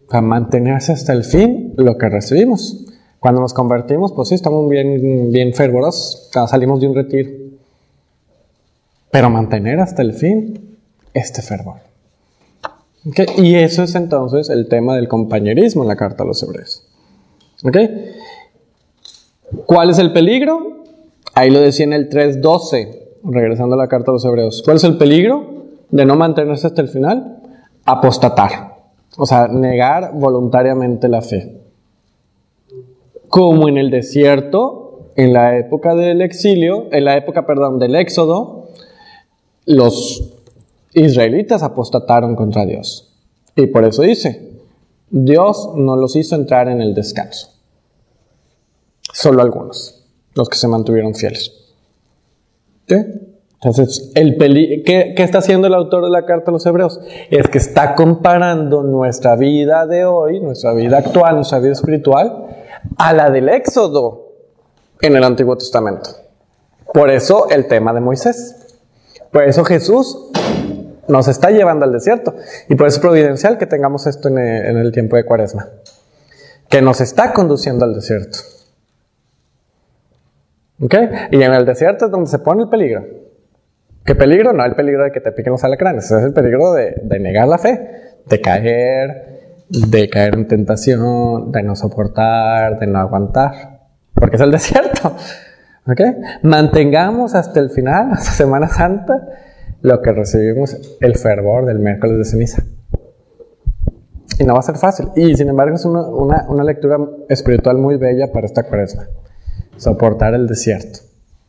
[0.09, 2.85] A mantenerse hasta el fin lo que recibimos.
[3.19, 7.29] Cuando nos convertimos, pues sí, estamos bien, bien fervorosos, salimos de un retiro.
[9.11, 10.77] Pero mantener hasta el fin
[11.13, 11.88] este fervor.
[13.37, 16.85] Y eso es entonces el tema del compañerismo en la carta a los hebreos.
[19.65, 20.83] ¿Cuál es el peligro?
[21.33, 24.83] Ahí lo decía en el 3.12 regresando a la carta a los hebreos, ¿cuál es
[24.83, 27.41] el peligro de no mantenerse hasta el final?
[27.85, 28.75] Apostatar,
[29.17, 31.61] o sea, negar voluntariamente la fe.
[33.27, 38.69] Como en el desierto, en la época del exilio, en la época, perdón, del éxodo,
[39.65, 40.38] los
[40.93, 43.13] israelitas apostataron contra Dios.
[43.55, 44.49] Y por eso dice,
[45.09, 47.49] Dios no los hizo entrar en el descanso.
[49.13, 51.51] Solo algunos, los que se mantuvieron fieles.
[52.87, 56.99] Entonces, el ¿qué, ¿qué, está haciendo el autor de la carta a los hebreos?
[57.29, 62.45] Es que está comparando nuestra vida de hoy, nuestra vida actual, nuestra vida espiritual,
[62.97, 64.29] a la del Éxodo
[65.01, 66.09] en el Antiguo Testamento.
[66.93, 68.77] Por eso el tema de Moisés.
[69.31, 70.28] Por eso Jesús
[71.09, 72.35] nos está llevando al desierto.
[72.69, 75.67] Y por eso es providencial que tengamos esto en el, en el tiempo de Cuaresma.
[76.69, 78.39] Que nos está conduciendo al desierto.
[81.31, 83.05] Y en el desierto es donde se pone el peligro.
[84.05, 84.53] ¿Qué peligro?
[84.53, 87.57] No el peligro de que te piquen los alacranes, es el peligro de, negar la
[87.57, 93.81] fe, de caer, de caer en tentación, de no soportar, de no aguantar,
[94.13, 95.15] porque es el desierto.
[96.43, 99.27] Mantengamos hasta el final, hasta Semana Santa,
[99.81, 102.63] lo que recibimos, el fervor del miércoles de ceniza.
[104.39, 105.07] Y no va a ser fácil.
[105.15, 109.07] Y sin embargo es una, una lectura espiritual muy bella para esta cuaresma
[109.79, 110.99] soportar el desierto.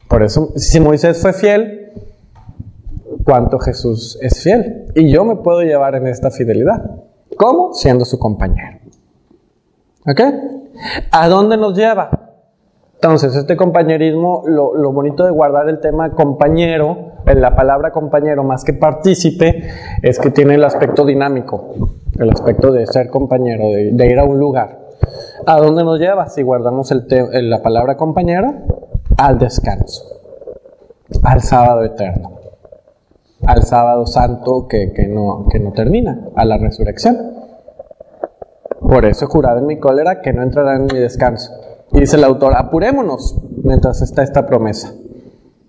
[0.08, 1.92] Por eso, si Moisés fue fiel,
[3.24, 4.86] ¿cuánto Jesús es fiel?
[4.94, 6.82] Y yo me puedo llevar en esta fidelidad.
[7.36, 7.74] ¿Cómo?
[7.74, 8.78] Siendo su compañero.
[10.06, 10.20] ¿Ok?
[11.10, 12.19] ¿A dónde nos lleva?
[13.02, 18.74] Entonces, este compañerismo, lo, bonito de guardar el tema compañero, la palabra compañero más que
[18.74, 19.70] partícipe,
[20.02, 21.76] es que tiene el aspecto dinámico,
[22.18, 24.80] el aspecto de ser compañero, de ir a un lugar.
[25.46, 26.28] ¿A dónde nos lleva?
[26.28, 28.64] Si guardamos el la palabra compañera,
[29.16, 30.04] al descanso,
[31.22, 32.32] al sábado eterno,
[33.46, 37.16] al sábado santo que, no, que no termina, a la resurrección.
[38.78, 41.69] Por eso jurado en mi cólera que no entrará en mi descanso.
[41.92, 44.94] Y dice el autor, apurémonos mientras está esta promesa.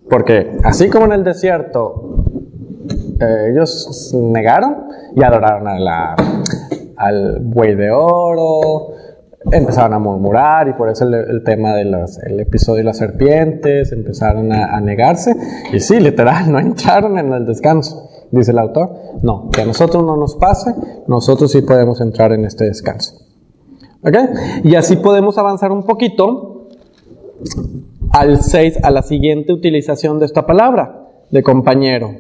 [0.10, 2.26] Porque así como en el desierto
[3.20, 6.16] eh, ellos negaron y adoraron a
[6.98, 8.94] al buey de oro,
[9.52, 14.80] empezaron a murmurar y por eso el, tema del episodio de las serpientes, empezaron a,
[14.82, 15.36] negarse
[15.74, 18.92] y sí, literal, no entraron en el descanso, dice el autor.
[19.24, 20.74] No, que a nosotros no nos pase,
[21.08, 23.16] nosotros sí podemos entrar en este descanso.
[24.04, 24.18] ¿Ok?
[24.64, 26.68] Y así podemos avanzar un poquito
[28.12, 32.12] al 6, a la siguiente utilización de esta palabra, de compañero.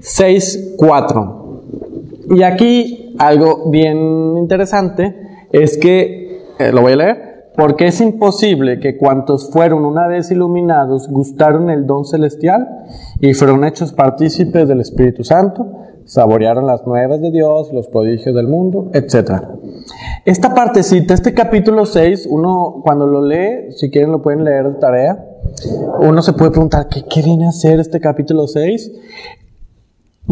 [0.00, 2.36] 6.4.
[2.36, 5.16] Y aquí algo bien interesante
[5.50, 7.32] es que eh, lo voy a leer.
[7.54, 12.66] Porque es imposible que cuantos fueron una vez iluminados gustaron el don celestial
[13.20, 15.66] y fueron hechos partícipes del Espíritu Santo,
[16.06, 19.42] saborearon las nuevas de Dios, los prodigios del mundo, etc.
[20.24, 24.78] Esta partecita, este capítulo 6, uno cuando lo lee, si quieren lo pueden leer de
[24.78, 25.24] tarea,
[26.00, 28.92] uno se puede preguntar, ¿qué, qué viene a hacer este capítulo 6?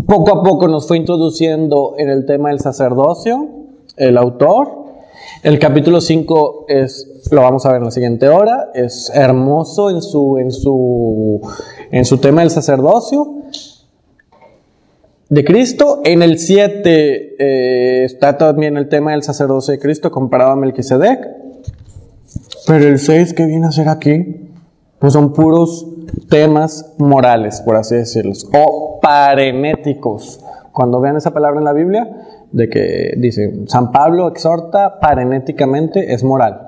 [0.06, 3.48] Poco a poco nos fue introduciendo en el tema del sacerdocio,
[3.96, 4.80] el autor,
[5.42, 10.02] el capítulo 5 es, lo vamos a ver en la siguiente hora, es hermoso en
[10.02, 11.40] su, en su,
[11.90, 13.39] en su tema del sacerdocio
[15.30, 16.02] de Cristo.
[16.04, 21.26] En el 7 eh, está también el tema del sacerdocio de Cristo comparado a Melquisedec.
[22.66, 24.50] Pero el 6 que viene a ser aquí,
[24.98, 25.86] pues son puros
[26.28, 30.40] temas morales, por así decirlos, o parenéticos.
[30.72, 32.08] Cuando vean esa palabra en la Biblia,
[32.52, 36.66] de que dice, San Pablo exhorta parenéticamente, es moral.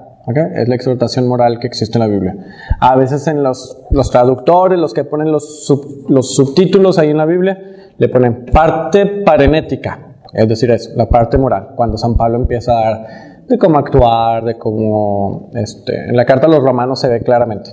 [0.55, 2.37] Es la exhortación moral que existe en la Biblia.
[2.79, 5.69] A veces en los, los traductores, los que ponen los,
[6.09, 9.99] los subtítulos ahí en la Biblia, le ponen parte parenética,
[10.33, 13.07] es decir, eso, la parte moral, cuando San Pablo empieza a dar
[13.49, 17.71] de cómo actuar, de cómo, este, en la carta a los romanos se ve claramente.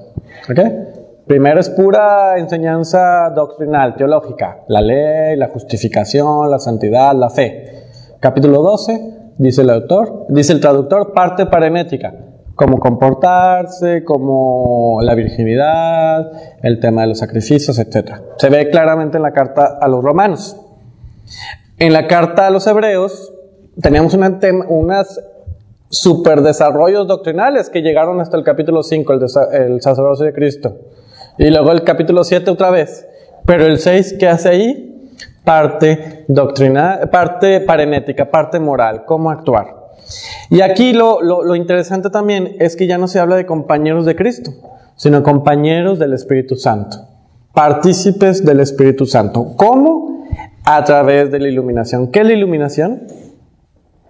[1.25, 7.83] Primero es pura enseñanza doctrinal, teológica, la ley, la justificación, la santidad, la fe.
[8.19, 12.13] Capítulo 12, dice el autor, dice el traductor, parte parenética,
[12.59, 16.29] cómo comportarse, como la virginidad,
[16.61, 18.15] el tema de los sacrificios, etc.
[18.37, 20.57] Se ve claramente en la carta a los romanos.
[21.77, 23.33] En la carta a los hebreos
[23.81, 24.37] tenemos una
[24.67, 25.21] unas
[25.87, 29.21] super desarrollos doctrinales que llegaron hasta el capítulo 5, el,
[29.53, 30.75] el sacerdocio de Cristo.
[31.37, 33.07] Y luego el capítulo 7 otra vez.
[33.45, 35.11] Pero el 6, ¿qué hace ahí?
[35.45, 39.78] Parte doctrinal, parte parenética, parte moral, cómo actuar.
[40.49, 44.51] Y aquí lo, interesante también es que ya no se habla de compañeros de Cristo,
[44.95, 46.97] sino compañeros del Espíritu Santo,
[47.53, 49.53] partícipes del Espíritu Santo.
[49.55, 50.25] ¿Cómo?
[50.65, 52.11] A través de la iluminación.
[52.11, 53.07] ¿Qué es la iluminación?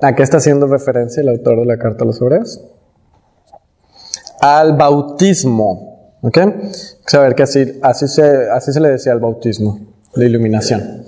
[0.02, 2.62] ¿A qué está haciendo referencia el autor de la carta a los hebreos?
[4.42, 5.90] Al bautismo.
[6.22, 6.38] ¿Ok?
[7.06, 9.80] Saber que así, así, se, así se le decía al bautismo,
[10.16, 11.04] la iluminación.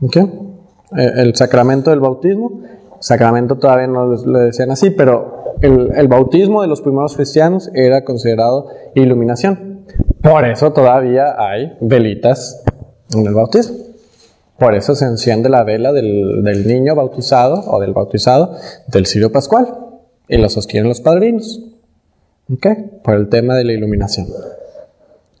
[0.00, 0.16] ¿Ok?
[0.16, 2.62] Eh, el sacramento del bautismo
[3.00, 8.68] Sacramento todavía no le decían así, pero el, bautismo de los primeros cristianos era considerado
[8.94, 9.86] iluminación.
[10.22, 12.62] Por eso todavía hay velitas
[13.12, 13.76] en el bautismo.
[14.58, 18.56] Por eso se enciende la vela del, niño bautizado o del bautizado
[18.88, 19.68] del cirio pascual
[20.28, 21.62] y lo sostienen los padrinos.
[22.52, 22.66] ¿Ok?
[23.02, 24.26] Por el tema de la iluminación.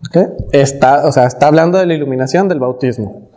[0.08, 0.16] ¿Ok?
[0.52, 3.28] Está, o sea, está hablando de la iluminación del bautismo.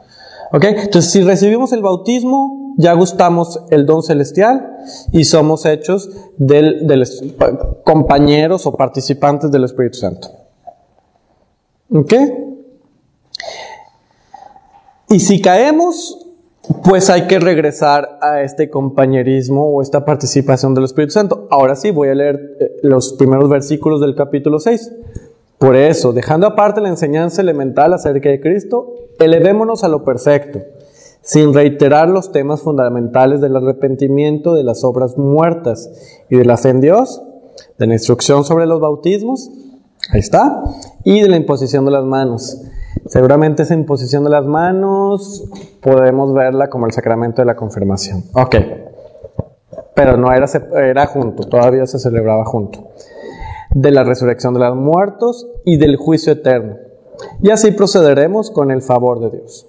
[0.53, 0.63] ¿Ok?
[0.63, 4.77] Entonces, si recibimos el bautismo, ya gustamos el don celestial
[5.11, 6.87] y somos hechos del,
[7.83, 10.29] compañeros o participantes del Espíritu Santo.
[11.93, 12.13] ¿Ok?
[15.09, 16.27] Y si caemos,
[16.83, 21.47] pues hay que regresar a este compañerismo o esta participación del Espíritu Santo.
[21.51, 24.91] Ahora sí, voy a leer eh, los primeros versículos del capítulo 6.
[25.59, 30.61] Por eso, dejando aparte la enseñanza elemental acerca de Cristo, elevémonos a lo perfecto
[31.23, 35.89] sin reiterar los temas fundamentales del arrepentimiento, de las obras muertas
[36.29, 37.23] y de la fe en Dios,
[37.79, 39.49] de la instrucción sobre los bautismos,
[40.11, 40.63] ahí está,
[41.03, 42.61] y de la imposición de las manos.
[43.05, 45.45] Seguramente esa imposición de las manos
[45.81, 48.23] podemos verla como el sacramento de la confirmación.
[48.35, 48.55] Ok,
[49.95, 50.45] pero no era,
[50.75, 52.89] era junto, todavía se celebraba junto.
[53.71, 56.75] De la resurrección de los muertos y del juicio eterno.
[57.41, 59.67] Y así procederemos con el favor de Dios.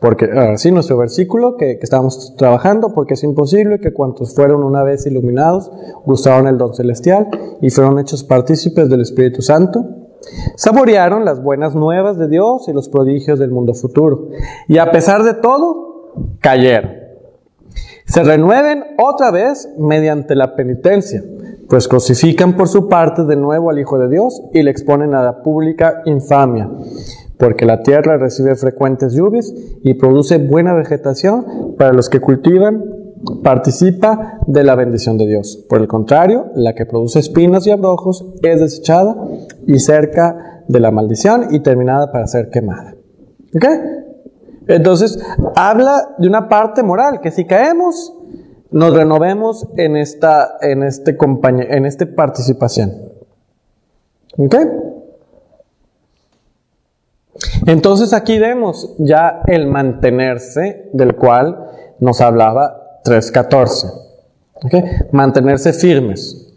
[0.00, 4.82] Porque, así nuestro versículo que, que, estamos trabajando, porque es imposible que cuantos fueron una
[4.82, 5.70] vez iluminados
[6.04, 7.28] gustaron el don celestial
[7.62, 9.86] y fueron hechos partícipes del Espíritu Santo,
[10.56, 14.28] saborearon las buenas nuevas de Dios y los prodigios del mundo futuro.
[14.68, 17.04] Y a pesar de todo, cayeron.
[18.06, 21.24] Se renueven otra vez mediante la penitencia,
[21.68, 25.22] pues crucifican por su parte de nuevo al Hijo de Dios y le exponen a
[25.22, 26.68] la pública infamia
[27.38, 29.52] porque la tierra recibe frecuentes lluvias
[29.82, 32.84] y produce buena vegetación para los que cultivan,
[33.42, 35.64] participa de la bendición de Dios.
[35.68, 39.16] Por el contrario, la que produce espinas y abrojos es desechada
[39.66, 42.94] y cerca de la maldición y terminada para ser quemada.
[43.54, 43.64] ¿Ok?
[44.66, 45.18] Entonces,
[45.56, 48.14] habla de una parte moral, que si caemos,
[48.74, 53.12] nos renovemos en esta, en este en esta participación.
[54.36, 54.56] ¿Ok?
[57.66, 61.70] Entonces aquí vemos ya el mantenerse del cual
[62.00, 63.92] nos hablaba 3.14.
[64.64, 64.82] ¿Okay?
[65.12, 66.52] Mantenerse firmes.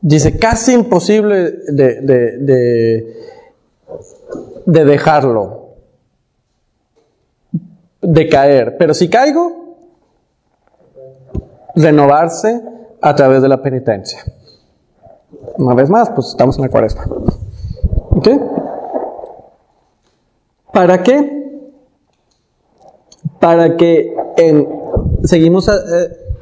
[0.00, 3.14] Dice, casi imposible de, de,
[4.66, 5.76] de, dejarlo,
[8.02, 8.76] de caer.
[8.76, 9.65] Pero si caigo,
[11.76, 12.62] renovarse
[13.00, 14.24] a través de la penitencia.
[15.58, 17.04] Una vez más, pues estamos en la cuaresma.
[18.10, 18.28] ¿Ok?
[20.72, 21.70] ¿Para qué?
[23.40, 24.68] Para que en,
[25.24, 25.72] seguimos, eh,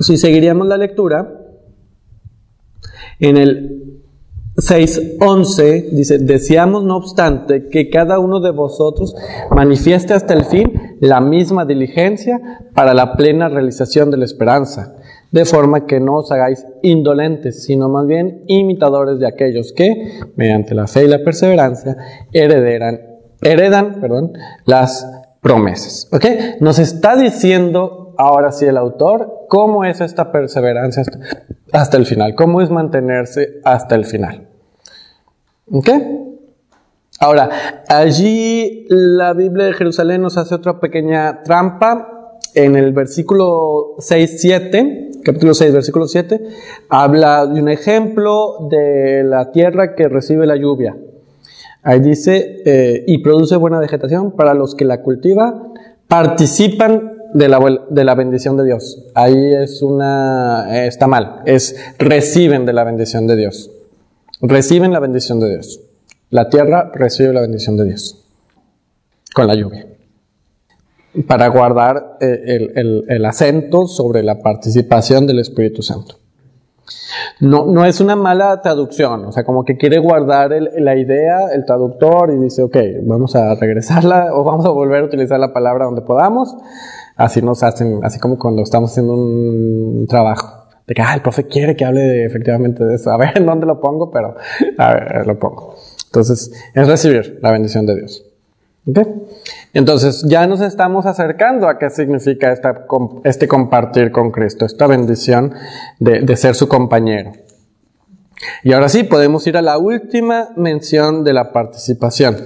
[0.01, 1.41] si seguiríamos la lectura,
[3.21, 3.85] en el
[4.57, 9.17] 6.11 dice, deseamos no obstante que cada uno de vosotros
[9.51, 12.41] manifieste hasta el fin la misma diligencia
[12.73, 14.95] para la plena realización de la esperanza,
[15.35, 20.77] de forma que no os hagáis indolentes, sino más bien imitadores de aquellos que, mediante
[20.77, 21.97] la fe y la perseverancia,
[22.33, 23.01] herederan
[23.43, 24.33] heredan, perdón,
[24.65, 25.11] las
[25.41, 26.09] promesas.
[26.13, 26.25] ¿Ok?
[26.61, 31.03] Nos está diciendo ahora sí el autor, cómo es esta perseverancia
[31.73, 34.47] hasta, el final, cómo es mantenerse hasta el final.
[35.69, 35.91] ¿Ok?
[37.19, 37.51] Ahora,
[37.89, 42.14] allí la Biblia de Jerusalén nos hace otra pequeña trampa.
[42.55, 46.41] En el versículo 6, 7, capítulo 6, versículo 7,
[46.89, 50.97] habla de un ejemplo de la tierra que recibe la lluvia.
[51.83, 55.75] Ahí dice, eh, y produce buena vegetación para los que la cultivan,
[56.07, 57.59] participan de la,
[57.91, 59.05] de la bendición de Dios.
[59.15, 63.71] Ahí es una, eh, está mal, es reciben de la bendición de Dios.
[64.41, 65.81] Reciben la bendición de Dios.
[66.31, 68.25] La tierra recibe la bendición de Dios
[69.35, 69.94] con la lluvia.
[71.27, 76.17] Para guardar eh, el, acento sobre la participación del Espíritu Santo.
[77.41, 81.65] No, no es una mala traducción, o sea, como que quiere guardar la idea, el
[81.65, 85.87] traductor, y dice, ok, vamos a regresarla o vamos a volver a utilizar la palabra
[85.87, 86.55] donde podamos.
[87.17, 90.65] Así nos hacen, así como cuando estamos haciendo un trabajo.
[90.87, 93.11] De que, ah, el profe quiere que hable efectivamente de eso.
[93.13, 94.35] A ver en dónde lo pongo, pero
[95.25, 95.77] lo pongo.
[96.07, 98.34] Entonces, es recibir la bendición de Dios.
[99.73, 102.55] Entonces, ya nos estamos acercando a qué significa
[103.25, 105.55] este compartir con Cristo, esta bendición
[105.99, 107.33] de, de ser su compañero.
[108.63, 112.37] Y ahora sí, podemos ir a la última mención de la participación,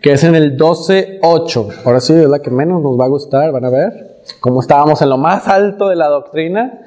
[0.00, 1.82] que es en el 12.8.
[1.84, 4.20] Ahora sí, es la que menos nos va a gustar, van a ver.
[4.40, 6.80] Como estábamos en lo más alto de la doctrina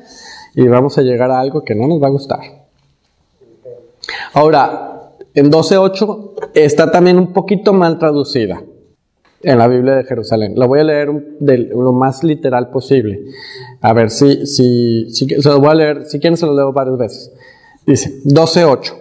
[0.55, 2.39] y vamos a llegar a algo que no nos va a gustar.
[4.33, 8.61] Ahora, en 12.8 está también un poquito mal traducida
[9.43, 10.53] en la Biblia de Jerusalén.
[10.55, 13.21] La voy a leer de lo más literal posible.
[13.81, 16.73] A ver si, si, si se lo voy a leer, si quieren se lo leo
[16.73, 17.33] varias veces.
[17.85, 18.93] Dice, 12.8.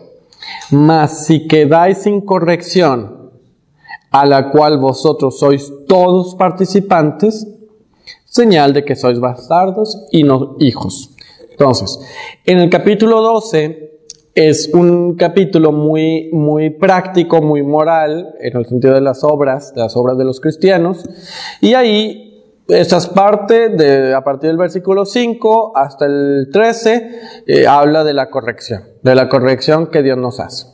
[0.71, 3.31] Mas si quedáis sin corrección,
[4.11, 7.47] a la cual vosotros sois todos participantes,
[8.25, 11.11] señal de que sois bastardos y no hijos.
[11.51, 11.99] Entonces,
[12.45, 13.86] en el capítulo 12
[14.37, 19.81] es un capítulo muy, muy práctico, muy moral, en el sentido de las obras, de
[19.81, 21.09] las obras de los cristianos.
[21.63, 27.67] Y ahí, esta es parte de, a partir del versículo 5 hasta el 13, eh,
[27.67, 30.67] habla de la corrección, de la corrección que Dios nos hace.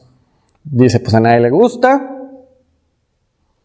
[0.65, 2.19] Dice, pues a nadie le gusta.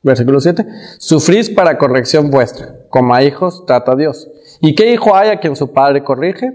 [0.04, 0.64] Versículo 7,
[1.00, 4.30] sufrís para corrección vuestra, como a hijos trata Dios.
[4.62, 6.54] ¿Y qué hijo hay a quien su padre corrige?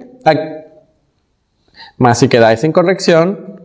[1.98, 3.60] Mas si quedáis en corrección,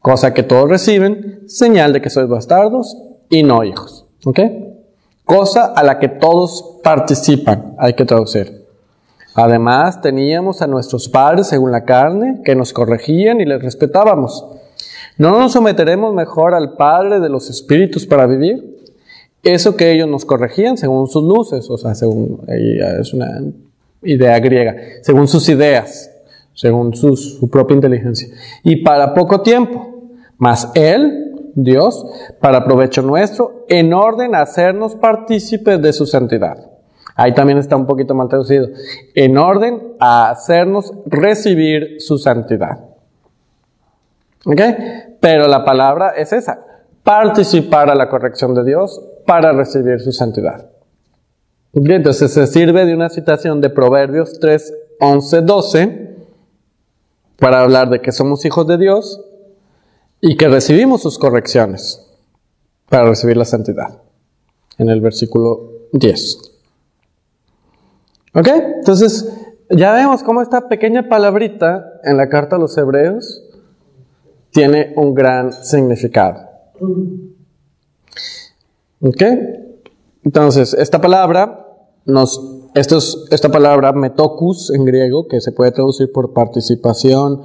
[0.00, 2.96] cosa que todos reciben, señal de que sois bastardos
[3.28, 4.06] y no hijos.
[4.24, 4.40] ¿Ok?
[5.24, 8.66] Cosa a la que todos participan, hay que traducir.
[9.34, 14.44] Además, teníamos a nuestros padres según la carne, que nos corregían y les respetábamos.
[15.18, 18.78] ¿No nos someteremos mejor al Padre de los Espíritus para vivir?
[19.42, 23.40] Eso que ellos nos corregían según sus luces, o sea, según, es una
[24.02, 26.09] idea griega, según sus ideas
[26.54, 28.28] según su, propia inteligencia.
[28.62, 32.04] Y para poco tiempo, mas Él, Dios,
[32.40, 36.70] para provecho nuestro, en orden a hacernos partícipes de su santidad.
[37.16, 38.68] Ahí también está un poquito mal traducido.
[39.14, 42.78] En orden a hacernos recibir su santidad.
[44.46, 44.60] ¿Ok?
[45.20, 46.64] Pero la palabra es esa.
[47.02, 50.70] Participar a la corrección de Dios para recibir su santidad.
[51.72, 56.09] Entonces se sirve de una citación de Proverbios 3, 11, 12
[57.40, 59.20] para hablar de que somos hijos de Dios
[60.20, 62.06] y que recibimos sus correcciones
[62.88, 64.02] para recibir la santidad.
[64.78, 66.38] En el versículo 10.
[68.34, 68.48] ¿Ok?
[68.78, 69.28] Entonces,
[69.70, 73.42] ya vemos cómo esta pequeña palabrita en la carta a los hebreos
[74.50, 76.48] tiene un gran significado.
[79.00, 79.22] ¿Ok?
[80.24, 81.66] Entonces, esta palabra
[82.04, 87.42] nos esta palabra metocus en griego, que se puede traducir por participación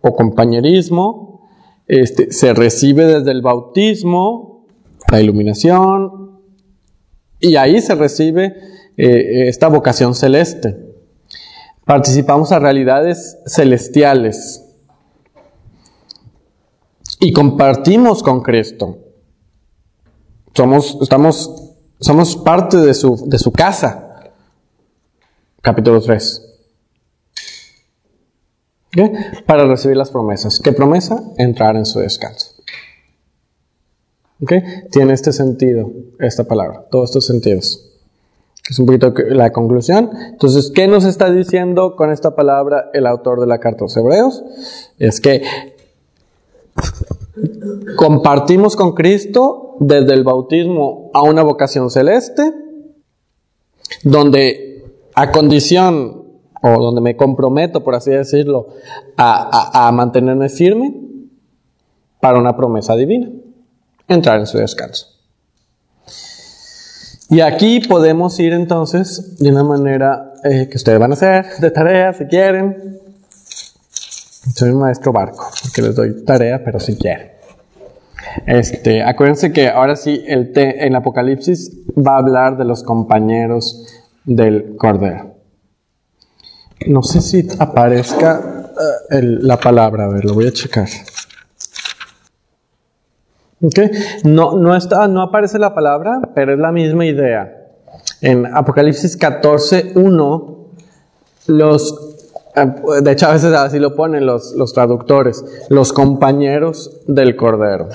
[0.00, 1.48] o compañerismo,
[1.86, 4.66] este, se recibe desde el bautismo,
[5.10, 6.40] la iluminación,
[7.40, 8.54] y ahí se recibe
[8.96, 10.76] eh, esta vocación celeste.
[11.84, 14.64] Participamos a realidades celestiales
[17.20, 18.98] y compartimos con Cristo.
[20.54, 24.05] Somos, estamos, somos parte de su, de su casa
[25.66, 26.42] capítulo 3.
[29.46, 30.60] Para recibir las promesas.
[30.60, 31.20] ¿Qué promesa?
[31.38, 32.52] Entrar en su descanso.
[34.92, 35.90] Tiene este sentido,
[36.20, 37.84] esta palabra, todos estos sentidos.
[38.70, 40.10] Es un poquito la conclusión.
[40.30, 43.96] Entonces, ¿qué nos está diciendo con esta palabra el autor de la carta a los
[43.96, 44.44] Hebreos?
[45.00, 45.42] Es que
[47.96, 52.52] compartimos con Cristo desde el bautismo a una vocación celeste,
[54.04, 54.65] donde
[55.16, 56.22] a condición,
[56.62, 58.68] o donde me comprometo, por así decirlo,
[59.16, 60.94] a, a mantenerme firme
[62.20, 63.28] para una promesa divina,
[64.08, 65.16] entrar en su descanso.
[67.28, 71.70] Y aquí podemos ir entonces de una manera eh, que ustedes van a hacer de
[71.70, 73.00] tarea si quieren.
[74.54, 77.32] Soy un maestro barco, porque les doy tarea, pero si quieren.
[78.46, 83.86] Este, acuérdense que ahora sí, el en Apocalipsis va a hablar de los compañeros
[84.26, 85.36] del Cordero.
[86.86, 88.72] No sé si aparezca
[89.10, 90.88] eh, la palabra, a ver, lo voy a checar.
[93.62, 93.90] Okay.
[94.24, 97.68] No, no, está, no aparece la palabra, pero es la misma idea.
[98.20, 100.56] En Apocalipsis 14, 1,
[101.46, 102.16] los,
[102.54, 102.66] eh,
[103.02, 107.88] de hecho a veces así lo ponen los, los traductores, los compañeros del Cordero.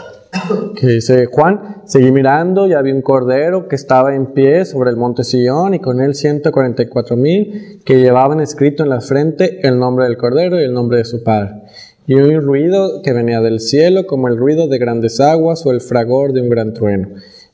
[0.76, 4.96] Que dice Juan, seguí mirando y había un cordero que estaba en pie sobre el
[4.96, 10.06] monte Sion y con él 144 mil que llevaban escrito en la frente el nombre
[10.06, 11.62] del cordero y el nombre de su padre
[12.08, 15.82] y un ruido que venía del cielo como el ruido de grandes aguas o el
[15.82, 17.10] fragor de un gran trueno.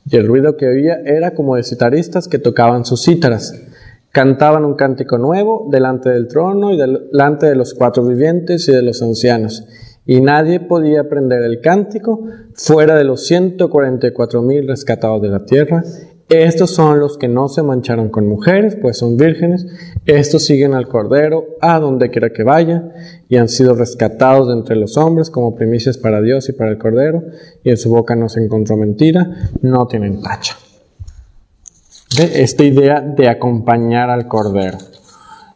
[0.09, 3.53] Y el ruido que oía era como de citaristas que tocaban sus cítaras.
[4.11, 8.81] Cantaban un cántico nuevo delante del trono y delante de los cuatro vivientes y de
[8.81, 9.67] los ancianos.
[10.07, 12.23] Y nadie podía aprender el cántico
[12.55, 15.83] fuera de los 144 mil rescatados de la tierra
[16.29, 19.65] estos son los que no se mancharon con mujeres, pues son vírgenes.
[20.05, 22.91] Estos siguen al Cordero a donde quiera que vaya
[23.29, 26.77] y han sido rescatados de entre los hombres como primicias para Dios y para el
[26.77, 27.23] Cordero.
[27.63, 30.57] Y en su boca no se encontró mentira, no tienen tacha.
[32.19, 34.79] Esta idea de acompañar al Cordero.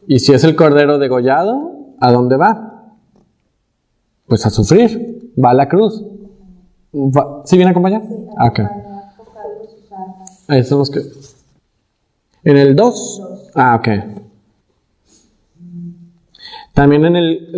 [0.08, 2.71] Y si es el Cordero degollado, ¿a dónde va?
[4.32, 6.06] Pues a sufrir, va a la cruz.
[7.44, 8.02] ¿Sí viene a acompañar?
[8.50, 8.66] Okay.
[10.48, 11.02] Ahí estamos que.
[12.46, 13.22] En el 2.
[13.56, 13.90] Ah, ok.
[16.74, 17.52] También en el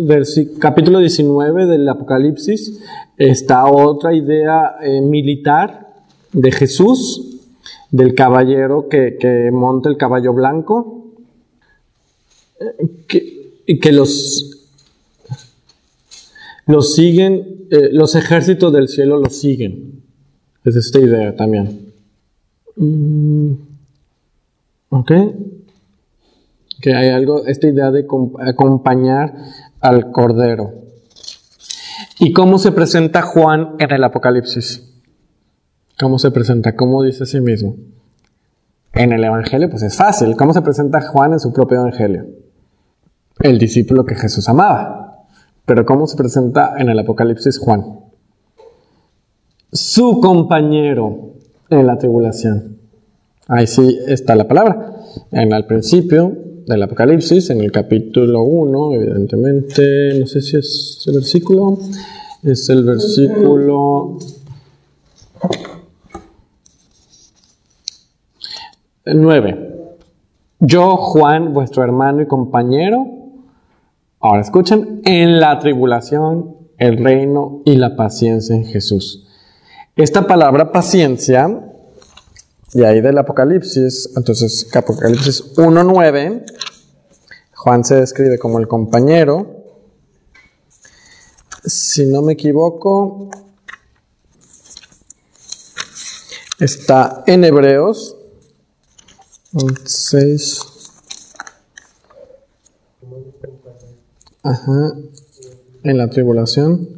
[0.58, 2.82] capítulo 19 del Apocalipsis
[3.18, 5.92] está otra idea eh, militar
[6.32, 7.38] de Jesús,
[7.92, 11.12] del caballero que, monta el caballo blanco,
[13.64, 14.53] y que los,
[16.66, 20.02] los siguen, eh, los ejércitos del cielo los siguen.
[20.64, 21.92] Es esta idea también.
[22.76, 23.52] Mm,
[24.90, 25.12] ok.
[26.80, 28.06] Que hay algo, esta idea de
[28.46, 29.34] acompañar
[29.80, 30.72] al Cordero.
[32.18, 34.90] ¿Y cómo se presenta Juan en el Apocalipsis?
[35.98, 36.74] ¿Cómo se presenta?
[36.74, 37.76] ¿Cómo dice a sí mismo?
[38.92, 40.36] En el Evangelio, pues es fácil.
[40.36, 42.26] ¿Cómo se presenta Juan en su propio Evangelio?
[43.40, 45.03] El discípulo que Jesús amaba.
[45.66, 48.00] Pero ¿cómo se presenta en el Apocalipsis Juan?
[49.72, 51.32] Su compañero,
[51.70, 52.78] en la tribulación.
[53.48, 54.92] Ahí sí está la palabra.
[55.32, 56.32] En el principio
[56.66, 61.78] del Apocalipsis, en el capítulo 1, evidentemente, no sé si es el versículo,
[62.42, 64.18] es el versículo
[69.06, 69.70] 9.
[70.60, 73.23] Yo, Juan, vuestro hermano y compañero,
[74.24, 79.28] ahora escuchen, en la tribulación, el reino y la paciencia en Jesús.
[79.96, 81.46] Esta palabra paciencia,
[82.72, 86.42] y ahí del Apocalipsis, entonces Apocalipsis 1.9,
[87.52, 89.62] Juan se describe como el compañero.
[91.62, 93.28] Si no me equivoco,
[96.58, 98.16] está en Hebreos
[99.84, 100.73] 6.
[104.44, 104.92] Ajá,
[105.82, 106.88] en la tribulación.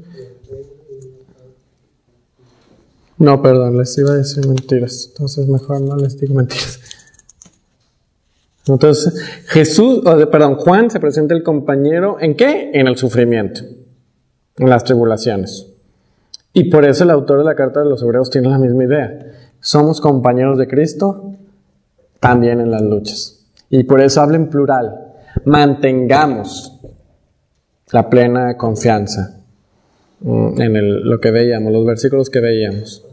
[3.19, 5.07] No, perdón, les iba a decir mentiras.
[5.09, 6.81] Entonces mejor no les digo mentiras.
[8.67, 9.15] Entonces,
[9.47, 12.73] Jesús, perdón, Juan se presenta el compañero en qué?
[12.75, 13.61] En el sufrimiento,
[14.59, 15.69] en las tribulaciones.
[16.53, 19.19] Y por eso el autor de la carta de los hebreos tiene la misma idea.
[19.61, 21.33] Somos compañeros de Cristo
[22.19, 23.47] también en las luchas.
[23.71, 25.13] Y por eso habla en plural.
[25.45, 26.76] Mantengamos
[27.93, 29.41] la plena confianza
[30.21, 33.05] mm, en lo que veíamos, los versículos que veíamos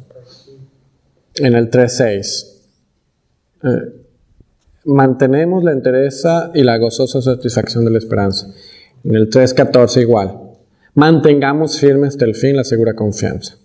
[1.36, 2.52] en el 3.6.
[3.64, 3.94] Eh,
[4.86, 8.48] mantenemos la entereza y la gozosa satisfacción de la esperanza.
[9.04, 10.40] En el 3.14 igual.
[10.96, 13.56] Mantengamos firme hasta el fin la segura confianza.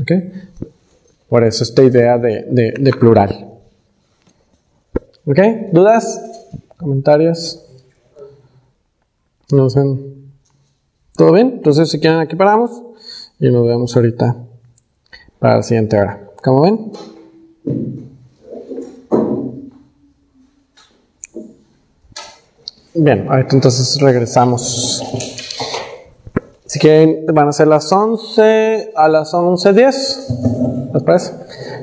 [0.00, 0.12] ¿Ok?
[1.28, 2.44] Por eso esta idea de,
[2.78, 3.48] de plural.
[5.26, 5.38] ¿Ok?
[5.72, 6.22] ¿Dudas?
[6.76, 7.64] ¿Comentarios?
[9.50, 9.80] No sé.
[11.18, 11.54] ¿Todo bien?
[11.56, 12.70] Entonces, si quieren, aquí paramos
[13.40, 14.36] y nos vemos ahorita
[15.40, 16.20] para la siguiente hora.
[16.44, 16.92] ¿Cómo ven?
[22.94, 25.02] Bien, ahorita entonces regresamos.
[26.66, 30.92] Si quieren, van a ser las 11 a las 11.10.
[30.94, 31.32] ¿Les parece?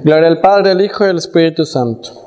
[0.05, 2.24] Gloria al Padre, al Hijo y al Espíritu Santo.